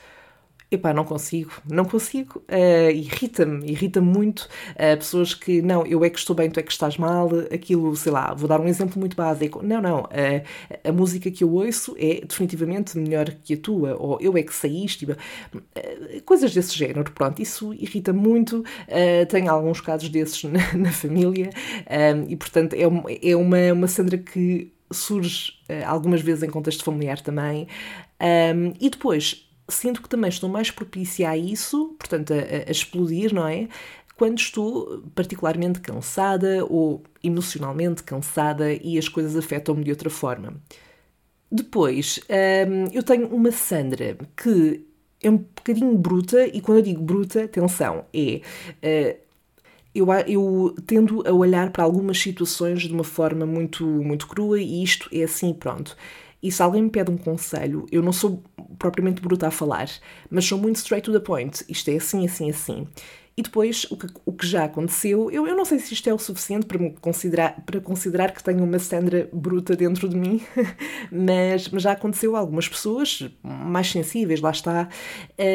Epá, 0.71 0.91
não 0.93 1.05
consigo, 1.05 1.51
não 1.69 1.85
consigo. 1.85 2.43
Uh, 2.49 2.89
irrita-me, 2.89 3.69
irrita-me 3.71 4.07
muito 4.07 4.49
uh, 4.71 4.97
pessoas 4.97 5.33
que, 5.33 5.61
não, 5.61 5.85
eu 5.85 6.03
é 6.03 6.09
que 6.09 6.17
estou 6.17 6.35
bem, 6.35 6.49
tu 6.49 6.59
é 6.59 6.63
que 6.63 6.71
estás 6.71 6.97
mal, 6.97 7.29
aquilo, 7.53 7.95
sei 7.95 8.11
lá, 8.11 8.33
vou 8.33 8.49
dar 8.49 8.59
um 8.59 8.67
exemplo 8.67 8.99
muito 8.99 9.15
básico. 9.15 9.61
Não, 9.63 9.79
não, 9.79 10.01
uh, 10.01 10.43
a 10.83 10.91
música 10.91 11.29
que 11.29 11.43
eu 11.43 11.53
ouço 11.53 11.95
é 11.99 12.21
definitivamente 12.25 12.97
melhor 12.97 13.29
que 13.43 13.53
a 13.53 13.57
tua, 13.57 13.95
ou 13.95 14.19
eu 14.19 14.35
é 14.37 14.41
que 14.41 14.67
isto, 14.67 15.05
coisas 16.25 16.53
desse 16.53 16.75
género, 16.75 17.11
pronto, 17.11 17.41
isso 17.41 17.73
irrita 17.73 18.11
muito. 18.11 18.63
tenho 19.29 19.51
alguns 19.51 19.79
casos 19.81 20.09
desses 20.09 20.43
na, 20.49 20.73
na 20.73 20.91
família 20.91 21.49
e, 22.27 22.35
portanto, 22.35 22.73
é, 22.73 22.81
é 23.29 23.35
uma, 23.35 23.73
uma 23.73 23.87
Sandra 23.87 24.17
que 24.17 24.74
surge 24.91 25.53
uh, 25.69 25.85
algumas 25.87 26.21
vezes 26.21 26.43
em 26.43 26.49
contexto 26.49 26.83
familiar 26.83 27.21
também. 27.21 27.67
Um, 28.21 28.73
e 28.79 28.89
depois, 28.89 29.49
sinto 29.67 30.01
que 30.01 30.09
também 30.09 30.29
estou 30.29 30.49
mais 30.49 30.71
propícia 30.71 31.29
a 31.29 31.37
isso, 31.37 31.95
portanto, 31.99 32.33
a, 32.33 32.69
a 32.69 32.71
explodir, 32.71 33.33
não 33.33 33.47
é? 33.47 33.67
Quando 34.17 34.39
estou 34.39 35.03
particularmente 35.13 35.81
cansada 35.81 36.65
ou 36.65 37.03
emocionalmente 37.23 38.03
cansada 38.03 38.71
e 38.73 38.97
as 38.97 39.09
coisas 39.09 39.35
afetam-me 39.35 39.83
de 39.83 39.91
outra 39.91 40.09
forma. 40.09 40.53
Depois, 41.51 42.19
um, 42.67 42.93
eu 42.93 43.03
tenho 43.03 43.27
uma 43.27 43.51
Sandra 43.51 44.17
que 44.35 44.85
é 45.21 45.29
um 45.29 45.37
bocadinho 45.37 45.97
bruta, 45.97 46.45
e 46.45 46.61
quando 46.61 46.77
eu 46.79 46.83
digo 46.83 47.01
bruta, 47.01 47.43
atenção, 47.43 48.05
é. 48.13 48.41
Uh, 48.81 49.24
eu, 49.95 50.07
eu, 50.27 50.75
tendo 50.85 51.25
a 51.25 51.31
olhar 51.31 51.71
para 51.71 51.83
algumas 51.83 52.19
situações 52.19 52.81
de 52.81 52.93
uma 52.93 53.03
forma 53.03 53.45
muito, 53.45 53.85
muito 53.85 54.27
crua 54.27 54.59
e 54.59 54.83
isto 54.83 55.09
é 55.11 55.23
assim 55.23 55.53
pronto. 55.53 55.95
E 56.43 56.51
se 56.51 56.61
alguém 56.61 56.83
me 56.83 56.89
pede 56.89 57.09
um 57.09 57.17
conselho, 57.17 57.87
eu 57.91 58.03
não 58.03 58.13
sou 58.13 58.43
propriamente 58.77 59.21
bruta 59.21 59.47
a 59.47 59.51
falar, 59.51 59.89
mas 60.29 60.45
sou 60.45 60.59
muito 60.59 60.75
straight 60.75 61.05
to 61.05 61.11
the 61.11 61.19
point. 61.19 61.63
Isto 61.69 61.89
é 61.89 61.95
assim, 61.95 62.25
assim, 62.25 62.49
assim. 62.49 62.87
E 63.37 63.41
depois, 63.41 63.85
o 63.89 63.97
que, 63.97 64.07
o 64.25 64.31
que 64.31 64.47
já 64.47 64.63
aconteceu, 64.63 65.29
eu, 65.29 65.45
eu 65.45 65.57
não 65.57 65.65
sei 65.65 65.77
se 65.79 65.93
isto 65.93 66.09
é 66.09 66.13
o 66.13 66.17
suficiente 66.17 66.65
para, 66.65 66.77
considerar, 67.01 67.61
para 67.65 67.81
considerar 67.81 68.31
que 68.31 68.41
tenho 68.41 68.63
uma 68.63 68.79
Sandra 68.79 69.29
bruta 69.33 69.75
dentro 69.75 70.07
de 70.07 70.15
mim, 70.15 70.41
mas, 71.11 71.67
mas 71.69 71.83
já 71.83 71.91
aconteceu 71.91 72.35
a 72.35 72.39
algumas 72.39 72.69
pessoas 72.69 73.29
mais 73.43 73.91
sensíveis, 73.91 74.39
lá 74.39 74.51
está, 74.51 74.87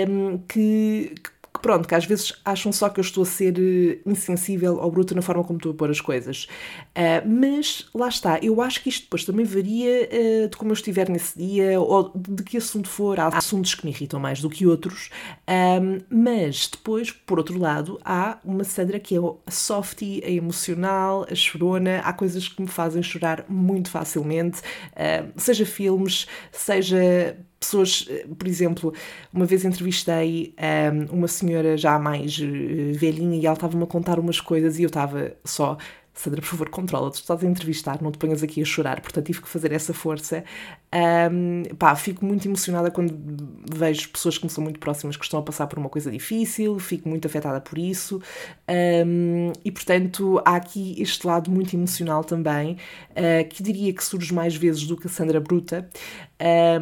um, 0.09 0.39
que, 0.39 1.15
que 1.23 1.31
que 1.53 1.61
pronto, 1.61 1.89
que 1.89 1.95
às 1.95 2.05
vezes 2.05 2.33
acham 2.45 2.73
só 2.73 2.89
que 2.89 3.01
eu 3.01 3.03
estou 3.03 3.23
a 3.25 3.27
ser 3.27 3.55
eh, 3.59 3.99
insensível 4.07 4.77
ou 4.77 4.91
bruta 4.91 5.15
na 5.15 5.23
forma 5.23 5.43
como 5.43 5.57
estou 5.57 5.73
a 5.73 5.75
pôr 5.75 5.91
as 5.91 6.01
coisas. 6.01 6.47
Uh, 6.91 7.29
mas 7.29 7.89
lá 7.95 8.09
está, 8.09 8.39
eu 8.41 8.63
acho 8.63 8.83
que 8.83 8.89
isto 8.89 9.03
depois 9.03 9.25
também 9.25 9.45
varia 9.45 10.09
uh, 10.09 10.49
de 10.49 10.57
como 10.57 10.71
eu 10.71 10.75
estiver 10.75 11.09
nesse 11.09 11.37
dia 11.37 11.81
ou 11.81 12.13
de 12.15 12.43
que 12.45 12.57
assunto 12.57 12.89
for. 12.89 13.19
Há 13.19 13.29
assuntos 13.29 13.75
que 13.75 13.85
me 13.85 13.91
irritam 13.91 14.21
mais 14.21 14.41
do 14.41 14.49
que 14.49 14.67
outros, 14.67 15.11
um, 15.49 15.99
mas 16.09 16.69
depois, 16.69 17.11
por 17.11 17.39
outro 17.39 17.59
lado, 17.59 18.01
há 18.05 18.39
uma 18.45 18.65
Sandra 18.65 19.01
que 19.01 19.17
é 19.17 19.19
a 19.19 19.51
softie, 19.51 20.23
a 20.25 20.31
emocional, 20.31 21.27
a 21.29 21.35
chorona. 21.35 22.01
Há 22.01 22.13
coisas 22.13 22.47
que 22.47 22.63
me 22.63 22.69
fazem 22.69 23.03
chorar 23.03 23.45
muito 23.49 23.91
facilmente, 23.91 24.61
uh, 24.61 25.33
seja 25.37 25.67
filmes, 25.67 26.27
seja 26.53 27.37
pessoas, 27.61 28.07
eh, 28.09 28.27
por 28.39 28.49
exemplo, 28.49 28.93
uma 29.33 29.45
vez 29.45 29.65
entrevistei 29.65 30.55
um, 30.59 30.65
ehm, 30.65 31.07
uma 31.13 31.29
senhora 31.29 31.77
já 31.77 31.99
mais 31.99 32.39
uh, 32.39 32.95
velhinha 32.95 33.39
e 33.39 33.45
ela 33.45 33.55
estava-me 33.55 33.85
a 33.85 33.87
contar 33.87 34.19
umas 34.19 34.41
coisas 34.41 34.79
e 34.79 34.83
eu 34.83 34.87
estava 34.87 35.33
só 35.45 35.77
Sandra, 36.21 36.41
por 36.43 36.49
favor, 36.49 36.69
controla-te, 36.69 37.15
estás 37.15 37.43
a 37.43 37.47
entrevistar, 37.47 38.03
não 38.03 38.13
te 38.13 38.19
ponhas 38.19 38.43
aqui 38.43 38.61
a 38.61 38.65
chorar, 38.65 39.01
portanto 39.01 39.27
tive 39.27 39.41
que 39.41 39.49
fazer 39.49 39.73
essa 39.73 39.95
força. 39.95 40.45
Um, 41.33 41.63
pá, 41.77 41.95
fico 41.97 42.25
muito 42.27 42.47
emocionada 42.47 42.91
quando 42.91 43.17
vejo 43.75 44.11
pessoas 44.11 44.37
que 44.37 44.45
me 44.45 44.51
são 44.51 44.63
muito 44.63 44.79
próximas 44.79 45.17
que 45.17 45.25
estão 45.25 45.41
a 45.41 45.43
passar 45.43 45.67
por 45.67 45.79
uma 45.79 45.89
coisa 45.89 46.11
difícil, 46.11 46.79
fico 46.79 47.09
muito 47.09 47.27
afetada 47.27 47.61
por 47.61 47.79
isso. 47.79 48.21
Um, 48.69 49.53
e 49.65 49.73
portanto, 49.73 50.43
há 50.45 50.57
aqui 50.57 51.01
este 51.01 51.27
lado 51.27 51.51
muito 51.51 51.75
emocional 51.75 52.23
também, 52.23 52.77
uh, 53.13 53.49
que 53.49 53.63
diria 53.63 53.93
que 53.93 54.05
surge 54.05 54.35
mais 54.35 54.55
vezes 54.55 54.87
do 54.87 54.97
que 54.97 55.07
a 55.07 55.11
Sandra 55.11 55.41
Bruta. 55.41 55.89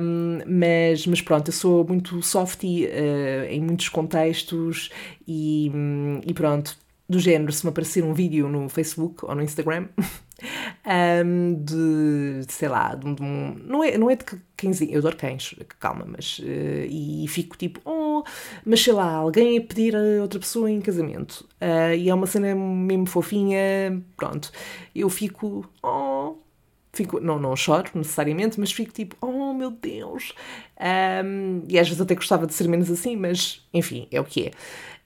Um, 0.00 0.38
mas, 0.46 1.06
mas 1.06 1.20
pronto, 1.20 1.48
eu 1.48 1.52
sou 1.52 1.86
muito 1.86 2.20
softy 2.22 2.86
uh, 2.86 3.44
em 3.48 3.60
muitos 3.60 3.88
contextos 3.88 4.90
e, 5.26 5.70
e 6.26 6.34
pronto 6.34 6.76
do 7.08 7.18
género, 7.18 7.50
se 7.52 7.64
me 7.64 7.70
aparecer 7.70 8.04
um 8.04 8.12
vídeo 8.12 8.48
no 8.48 8.68
Facebook 8.68 9.24
ou 9.24 9.34
no 9.34 9.42
Instagram 9.42 9.88
um, 11.24 11.54
de, 11.54 12.52
sei 12.52 12.68
lá, 12.68 12.94
de, 12.94 13.14
de 13.14 13.22
um, 13.22 13.54
não, 13.64 13.82
é, 13.82 13.96
não 13.96 14.10
é 14.10 14.16
de 14.16 14.24
cãezinho, 14.56 14.92
eu 14.92 14.98
adoro 14.98 15.16
cães, 15.16 15.54
calma, 15.80 16.04
mas 16.06 16.38
uh, 16.38 16.86
e 16.86 17.24
fico 17.28 17.56
tipo, 17.56 17.80
oh, 17.84 18.22
mas 18.64 18.82
sei 18.82 18.92
lá, 18.92 19.10
alguém 19.10 19.56
a 19.56 19.62
pedir 19.62 19.96
a 19.96 20.22
outra 20.22 20.38
pessoa 20.38 20.70
em 20.70 20.80
casamento 20.80 21.48
uh, 21.62 21.94
e 21.96 22.10
é 22.10 22.14
uma 22.14 22.26
cena 22.26 22.54
mesmo 22.54 23.06
fofinha, 23.06 24.02
pronto, 24.14 24.52
eu 24.94 25.08
fico, 25.08 25.66
oh, 25.82 26.34
fico, 26.92 27.20
não, 27.20 27.38
não 27.38 27.56
choro 27.56 27.90
necessariamente, 27.94 28.60
mas 28.60 28.70
fico 28.70 28.92
tipo, 28.92 29.16
oh 29.20 29.54
meu 29.54 29.70
Deus, 29.70 30.34
um, 31.24 31.62
e 31.68 31.78
às 31.78 31.88
vezes 31.88 32.02
até 32.02 32.14
gostava 32.14 32.46
de 32.46 32.52
ser 32.52 32.68
menos 32.68 32.90
assim, 32.90 33.16
mas 33.16 33.66
enfim, 33.72 34.06
é 34.10 34.20
o 34.20 34.24
que 34.24 34.46
é. 34.46 34.50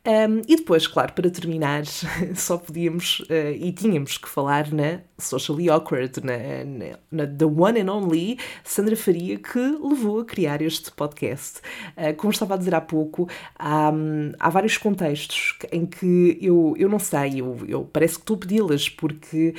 Um, 0.05 0.43
e 0.49 0.57
depois, 0.57 0.89
claro, 0.89 1.13
para 1.13 1.31
terminar, 1.31 1.85
só 2.35 2.59
podíamos 2.59 3.21
uh, 3.21 3.55
e 3.55 3.71
tínhamos 3.71 4.19
que 4.19 4.29
falar 4.29 4.73
na 4.73 5.01
Socially 5.17 5.71
Awkward, 5.71 6.21
na, 6.25 6.65
na, 6.65 6.99
na, 7.09 7.27
The 7.27 7.45
One 7.45 7.81
and 7.81 7.93
Only 7.93 8.37
Sandra 8.65 8.97
Faria, 8.97 9.39
que 9.39 9.61
levou 9.61 10.19
a 10.19 10.25
criar 10.25 10.61
este 10.61 10.91
podcast. 10.91 11.61
Uh, 11.97 12.17
como 12.17 12.33
estava 12.33 12.55
a 12.55 12.57
dizer 12.57 12.75
há 12.75 12.81
pouco, 12.81 13.29
há, 13.57 13.93
há 14.41 14.51
vários 14.51 14.77
contextos 14.77 15.57
em 15.71 15.87
que 15.87 16.37
eu, 16.43 16.75
eu 16.77 16.89
não 16.89 16.99
sei, 16.99 17.41
eu, 17.41 17.59
eu 17.69 17.85
parece 17.85 18.15
que 18.15 18.23
estou 18.23 18.35
a 18.35 18.41
pedi-las, 18.41 18.89
porque 18.89 19.55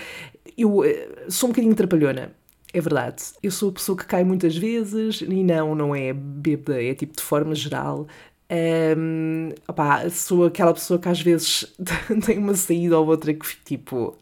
eu 0.57 0.79
uh, 0.79 0.85
sou 1.29 1.47
um 1.47 1.51
bocadinho 1.53 1.73
trapalhona. 1.73 2.33
É 2.73 2.81
verdade. 2.81 3.23
Eu 3.41 3.51
sou 3.51 3.69
a 3.69 3.73
pessoa 3.73 3.95
que 3.95 4.05
cai 4.05 4.23
muitas 4.23 4.57
vezes 4.57 5.21
e 5.21 5.43
não, 5.43 5.75
não 5.75 5.95
é 5.95 6.11
bêbada, 6.11 6.83
é 6.83 6.95
tipo 6.95 7.15
de 7.15 7.21
forma 7.21 7.53
geral. 7.53 8.07
Um, 8.53 9.49
opá, 9.67 10.07
sou 10.09 10.45
aquela 10.45 10.73
pessoa 10.73 10.99
que 10.99 11.09
às 11.09 11.19
vezes 11.21 11.65
tem 12.25 12.37
uma 12.37 12.53
saída 12.53 12.99
ou 12.99 13.07
outra 13.07 13.33
que 13.33 13.45
fica 13.45 13.63
tipo 13.65 14.15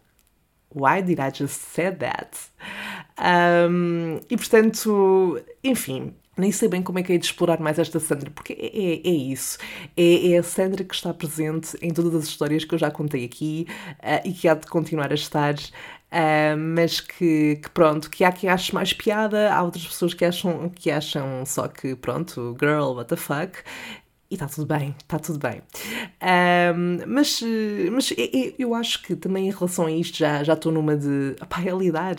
Why 0.73 1.01
did 1.01 1.19
I 1.19 1.31
just 1.33 1.59
say 1.59 1.91
that? 1.91 2.37
Um, 3.19 4.19
e 4.29 4.37
portanto, 4.37 5.41
enfim, 5.63 6.13
nem 6.37 6.51
sei 6.51 6.69
bem 6.69 6.81
como 6.81 6.99
é 6.99 7.03
que 7.03 7.11
é 7.11 7.17
de 7.17 7.25
explorar 7.25 7.59
mais 7.59 7.77
esta 7.77 7.99
Sandra, 7.99 8.31
porque 8.31 8.53
é, 8.53 8.67
é, 8.67 9.07
é 9.07 9.11
isso. 9.11 9.57
É, 9.97 10.31
é, 10.31 10.37
a 10.37 10.43
Sandra 10.43 10.83
que 10.83 10.95
está 10.95 11.13
presente 11.13 11.77
em 11.81 11.91
todas 11.91 12.15
as 12.15 12.23
histórias 12.25 12.63
que 12.63 12.73
eu 12.73 12.79
já 12.79 12.89
contei 12.89 13.25
aqui 13.25 13.67
uh, 13.99 14.27
e 14.27 14.31
que 14.31 14.47
há 14.47 14.53
de 14.53 14.65
continuar 14.67 15.11
a 15.11 15.15
estar. 15.15 15.55
Uh, 16.11 16.57
mas 16.57 16.99
que, 16.99 17.55
que, 17.55 17.69
pronto, 17.69 18.09
que 18.09 18.25
há 18.25 18.33
quem 18.33 18.49
ache 18.49 18.73
mais 18.73 18.91
piada, 18.91 19.53
há 19.53 19.63
outras 19.63 19.87
pessoas 19.87 20.13
que 20.13 20.25
acham, 20.25 20.69
que 20.69 20.91
acham 20.91 21.45
só 21.45 21.69
que 21.69 21.95
pronto, 21.95 22.53
girl, 22.59 22.95
what 22.95 23.07
the 23.07 23.15
fuck, 23.15 23.63
e 24.31 24.35
está 24.35 24.47
tudo 24.47 24.65
bem, 24.65 24.95
está 24.97 25.19
tudo 25.19 25.37
bem. 25.37 25.61
Um, 26.73 26.99
mas 27.05 27.43
mas 27.91 28.13
eu 28.57 28.73
acho 28.73 29.03
que 29.03 29.13
também 29.13 29.49
em 29.49 29.51
relação 29.51 29.85
a 29.87 29.91
isto 29.91 30.17
já, 30.17 30.41
já 30.41 30.53
estou 30.53 30.71
numa 30.71 30.95
de. 30.95 31.35
Opá, 31.41 31.61
é 31.61 31.75
lidar. 31.75 32.15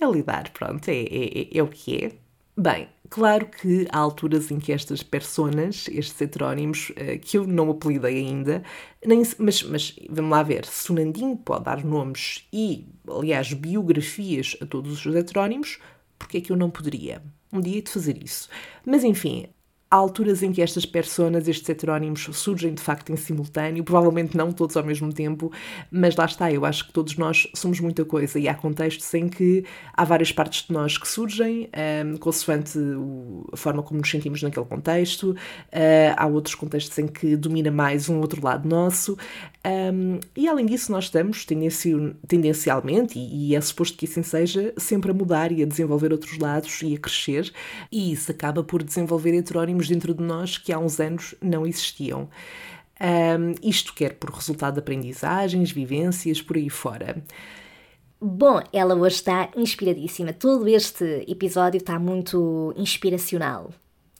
É 0.00 0.06
lidar, 0.06 0.50
pronto, 0.50 0.88
é, 0.88 1.02
é, 1.02 1.40
é, 1.42 1.58
é 1.58 1.62
o 1.62 1.68
que 1.68 2.04
é. 2.06 2.12
Bem, 2.56 2.88
claro 3.10 3.46
que 3.46 3.86
há 3.92 3.98
alturas 3.98 4.50
em 4.50 4.58
que 4.58 4.72
estas 4.72 5.02
personas, 5.02 5.86
estes 5.88 6.18
heterónimos, 6.18 6.90
uh, 6.90 7.18
que 7.20 7.36
eu 7.36 7.46
não 7.46 7.70
apelidei 7.70 8.16
ainda, 8.18 8.62
nem, 9.04 9.22
mas, 9.38 9.62
mas 9.62 9.96
vamos 10.08 10.30
lá 10.30 10.42
ver, 10.42 10.64
se 10.64 10.90
o 10.90 10.94
Nandinho 10.94 11.36
pode 11.36 11.64
dar 11.64 11.84
nomes 11.84 12.48
e, 12.50 12.86
aliás, 13.06 13.52
biografias 13.52 14.56
a 14.62 14.66
todos 14.66 15.04
os 15.04 15.14
heterónimos, 15.14 15.78
porque 16.18 16.38
é 16.38 16.40
que 16.40 16.50
eu 16.50 16.56
não 16.56 16.70
poderia? 16.70 17.22
Um 17.52 17.60
dia 17.60 17.82
de 17.82 17.90
fazer 17.90 18.22
isso. 18.22 18.48
Mas 18.86 19.04
enfim, 19.04 19.48
Há 19.92 19.96
alturas 19.96 20.40
em 20.40 20.52
que 20.52 20.62
estas 20.62 20.86
personas, 20.86 21.48
estes 21.48 21.68
heterónimos, 21.68 22.28
surgem 22.32 22.72
de 22.72 22.80
facto 22.80 23.10
em 23.10 23.16
simultâneo, 23.16 23.82
provavelmente 23.82 24.36
não 24.36 24.52
todos 24.52 24.76
ao 24.76 24.84
mesmo 24.84 25.12
tempo, 25.12 25.50
mas 25.90 26.14
lá 26.14 26.26
está, 26.26 26.52
eu 26.52 26.64
acho 26.64 26.86
que 26.86 26.92
todos 26.92 27.16
nós 27.16 27.48
somos 27.56 27.80
muita 27.80 28.04
coisa 28.04 28.38
e 28.38 28.46
há 28.46 28.54
contextos 28.54 29.12
em 29.14 29.28
que 29.28 29.64
há 29.92 30.04
várias 30.04 30.30
partes 30.30 30.64
de 30.64 30.72
nós 30.72 30.96
que 30.96 31.08
surgem, 31.08 31.68
um, 32.06 32.16
consoante 32.18 32.78
a 33.52 33.56
forma 33.56 33.82
como 33.82 33.98
nos 33.98 34.08
sentimos 34.08 34.40
naquele 34.44 34.66
contexto, 34.66 35.30
uh, 35.32 35.36
há 36.16 36.24
outros 36.24 36.54
contextos 36.54 36.96
em 36.96 37.08
que 37.08 37.34
domina 37.34 37.72
mais 37.72 38.08
um 38.08 38.20
outro 38.20 38.40
lado 38.44 38.68
nosso, 38.68 39.18
um, 39.92 40.20
e 40.36 40.48
além 40.48 40.66
disso, 40.66 40.92
nós 40.92 41.06
estamos 41.06 41.44
tendencialmente, 42.28 43.18
e, 43.18 43.48
e 43.48 43.56
é 43.56 43.60
suposto 43.60 43.98
que 43.98 44.06
assim 44.06 44.22
seja, 44.22 44.72
sempre 44.76 45.10
a 45.10 45.14
mudar 45.14 45.50
e 45.50 45.64
a 45.64 45.66
desenvolver 45.66 46.12
outros 46.12 46.38
lados 46.38 46.80
e 46.80 46.94
a 46.94 46.98
crescer, 46.98 47.52
e 47.90 48.12
isso 48.12 48.30
acaba 48.30 48.62
por 48.62 48.84
desenvolver 48.84 49.34
heterónimos 49.34 49.79
dentro 49.88 50.14
de 50.14 50.22
nós 50.22 50.58
que 50.58 50.72
há 50.72 50.78
uns 50.78 50.98
anos 51.00 51.34
não 51.40 51.66
existiam. 51.66 52.28
Um, 53.00 53.54
isto 53.66 53.94
quer 53.94 54.14
por 54.14 54.30
resultado 54.30 54.74
de 54.74 54.80
aprendizagens, 54.80 55.70
vivências, 55.70 56.42
por 56.42 56.56
aí 56.56 56.68
fora. 56.68 57.22
Bom, 58.20 58.60
ela 58.72 58.94
hoje 58.94 59.16
está 59.16 59.50
inspiradíssima. 59.56 60.34
Todo 60.34 60.68
este 60.68 61.24
episódio 61.26 61.78
está 61.78 61.98
muito 61.98 62.74
inspiracional. 62.76 63.70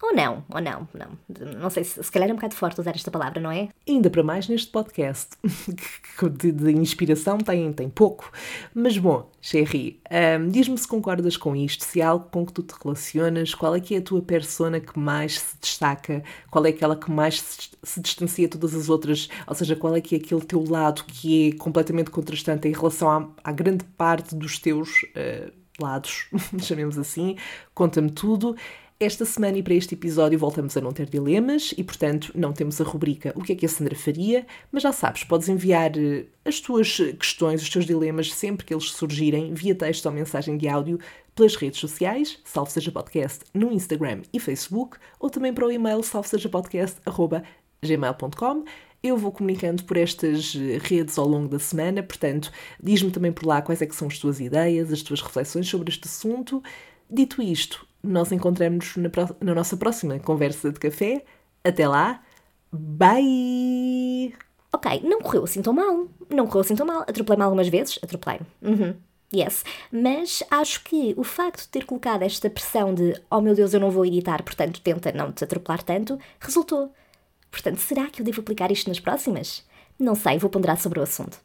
Ou 0.02 0.14
não, 0.14 0.42
ou 0.48 0.60
não, 0.62 0.88
não. 0.94 1.58
Não 1.60 1.68
sei 1.68 1.84
se, 1.84 2.02
se 2.02 2.10
calhar 2.10 2.28
é 2.28 2.32
um 2.32 2.36
bocado 2.36 2.54
forte 2.54 2.80
usar 2.80 2.94
esta 2.94 3.10
palavra, 3.10 3.38
não 3.38 3.50
é? 3.50 3.68
Ainda 3.86 4.08
para 4.08 4.22
mais 4.22 4.48
neste 4.48 4.70
podcast, 4.70 5.36
de, 6.38 6.52
de, 6.52 6.72
inspiração 6.72 7.36
tem, 7.36 7.70
tem 7.72 7.88
pouco. 7.90 8.32
Mas 8.74 8.96
bom, 8.96 9.30
Sherry, 9.42 10.00
um, 10.10 10.48
diz-me 10.48 10.78
se 10.78 10.88
concordas 10.88 11.36
com 11.36 11.54
isto, 11.54 11.84
se 11.84 12.00
há 12.00 12.08
algo 12.08 12.26
com 12.30 12.46
que 12.46 12.52
tu 12.52 12.62
te 12.62 12.74
relacionas, 12.82 13.54
qual 13.54 13.74
é 13.74 13.80
que 13.80 13.94
é 13.94 13.98
a 13.98 14.02
tua 14.02 14.22
persona 14.22 14.80
que 14.80 14.98
mais 14.98 15.38
se 15.38 15.56
destaca, 15.60 16.22
qual 16.50 16.64
é 16.64 16.70
aquela 16.70 16.96
que 16.96 17.10
mais 17.10 17.40
se, 17.40 17.70
se 17.82 18.00
distancia 18.00 18.48
de 18.48 18.52
todas 18.52 18.74
as 18.74 18.88
outras, 18.88 19.28
ou 19.46 19.54
seja, 19.54 19.76
qual 19.76 19.94
é 19.94 20.00
que 20.00 20.14
é 20.14 20.18
aquele 20.18 20.40
teu 20.40 20.64
lado 20.66 21.04
que 21.04 21.50
é 21.50 21.52
completamente 21.58 22.10
contrastante 22.10 22.66
em 22.66 22.72
relação 22.72 23.10
à, 23.10 23.28
à 23.44 23.52
grande 23.52 23.84
parte 23.84 24.34
dos 24.34 24.58
teus 24.58 25.02
uh, 25.02 25.52
lados, 25.78 26.28
chamemos 26.60 26.98
assim, 26.98 27.36
conta-me 27.74 28.10
tudo. 28.10 28.56
Esta 29.02 29.24
semana 29.24 29.56
e 29.56 29.62
para 29.62 29.72
este 29.72 29.94
episódio 29.94 30.38
voltamos 30.38 30.76
a 30.76 30.80
não 30.82 30.92
ter 30.92 31.08
dilemas 31.08 31.72
e, 31.74 31.82
portanto, 31.82 32.30
não 32.34 32.52
temos 32.52 32.78
a 32.82 32.84
rubrica 32.84 33.32
O 33.34 33.42
que 33.42 33.54
é 33.54 33.56
que 33.56 33.64
a 33.64 33.68
Sandra 33.68 33.96
faria, 33.96 34.46
mas 34.70 34.82
já 34.82 34.92
sabes, 34.92 35.24
podes 35.24 35.48
enviar 35.48 35.96
eh, 35.96 36.26
as 36.44 36.60
tuas 36.60 36.98
questões, 37.18 37.62
os 37.62 37.70
teus 37.70 37.86
dilemas, 37.86 38.30
sempre 38.30 38.66
que 38.66 38.74
eles 38.74 38.90
surgirem, 38.90 39.54
via 39.54 39.74
texto 39.74 40.04
ou 40.04 40.12
mensagem 40.12 40.58
de 40.58 40.68
áudio, 40.68 41.00
pelas 41.34 41.56
redes 41.56 41.80
sociais, 41.80 42.40
Salve 42.44 42.72
Seja 42.72 42.92
Podcast, 42.92 43.40
no 43.54 43.72
Instagram 43.72 44.20
e 44.34 44.38
Facebook, 44.38 44.98
ou 45.18 45.30
também 45.30 45.54
para 45.54 45.66
o 45.66 45.72
e-mail 45.72 46.02
salvesejapodcast.gmail.com. 46.02 48.64
Eu 49.02 49.16
vou 49.16 49.32
comunicando 49.32 49.82
por 49.84 49.96
estas 49.96 50.54
eh, 50.54 50.78
redes 50.78 51.16
ao 51.16 51.26
longo 51.26 51.48
da 51.48 51.58
semana, 51.58 52.02
portanto, 52.02 52.52
diz-me 52.78 53.10
também 53.10 53.32
por 53.32 53.46
lá 53.46 53.62
quais 53.62 53.80
é 53.80 53.86
que 53.86 53.96
são 53.96 54.08
as 54.08 54.18
tuas 54.18 54.40
ideias, 54.40 54.92
as 54.92 55.00
tuas 55.00 55.22
reflexões 55.22 55.66
sobre 55.66 55.88
este 55.88 56.06
assunto. 56.06 56.62
Dito 57.08 57.40
isto, 57.40 57.88
nós 58.02 58.32
encontramos 58.32 58.96
na, 58.96 59.10
na 59.40 59.54
nossa 59.54 59.76
próxima 59.76 60.18
conversa 60.18 60.70
de 60.72 60.80
café. 60.80 61.24
Até 61.62 61.86
lá, 61.86 62.22
bye! 62.72 64.34
Ok, 64.72 65.02
não 65.04 65.20
correu 65.20 65.44
assim 65.44 65.62
tão 65.62 65.72
mal. 65.72 66.06
Não 66.28 66.46
correu 66.46 66.60
assim 66.60 66.74
tão 66.74 66.86
mal. 66.86 67.02
Atropelei-me 67.02 67.42
algumas 67.42 67.68
vezes. 67.68 67.98
Atropelei-me. 68.02 68.46
Uhum. 68.62 68.94
Yes. 69.34 69.64
Mas 69.92 70.42
acho 70.50 70.82
que 70.82 71.14
o 71.16 71.22
facto 71.22 71.60
de 71.62 71.68
ter 71.68 71.84
colocado 71.84 72.22
esta 72.22 72.50
pressão 72.50 72.92
de 72.92 73.14
oh 73.30 73.40
meu 73.40 73.54
Deus, 73.54 73.72
eu 73.72 73.80
não 73.80 73.90
vou 73.90 74.04
editar, 74.04 74.42
portanto 74.42 74.80
tenta 74.80 75.12
não 75.12 75.30
te 75.30 75.44
atropelar 75.44 75.82
tanto, 75.82 76.18
resultou. 76.40 76.92
Portanto, 77.50 77.78
será 77.78 78.06
que 78.08 78.20
eu 78.20 78.24
devo 78.24 78.40
aplicar 78.40 78.72
isto 78.72 78.88
nas 78.88 79.00
próximas? 79.00 79.64
Não 79.98 80.14
sei, 80.14 80.38
vou 80.38 80.50
ponderar 80.50 80.80
sobre 80.80 80.98
o 80.98 81.02
assunto. 81.02 81.38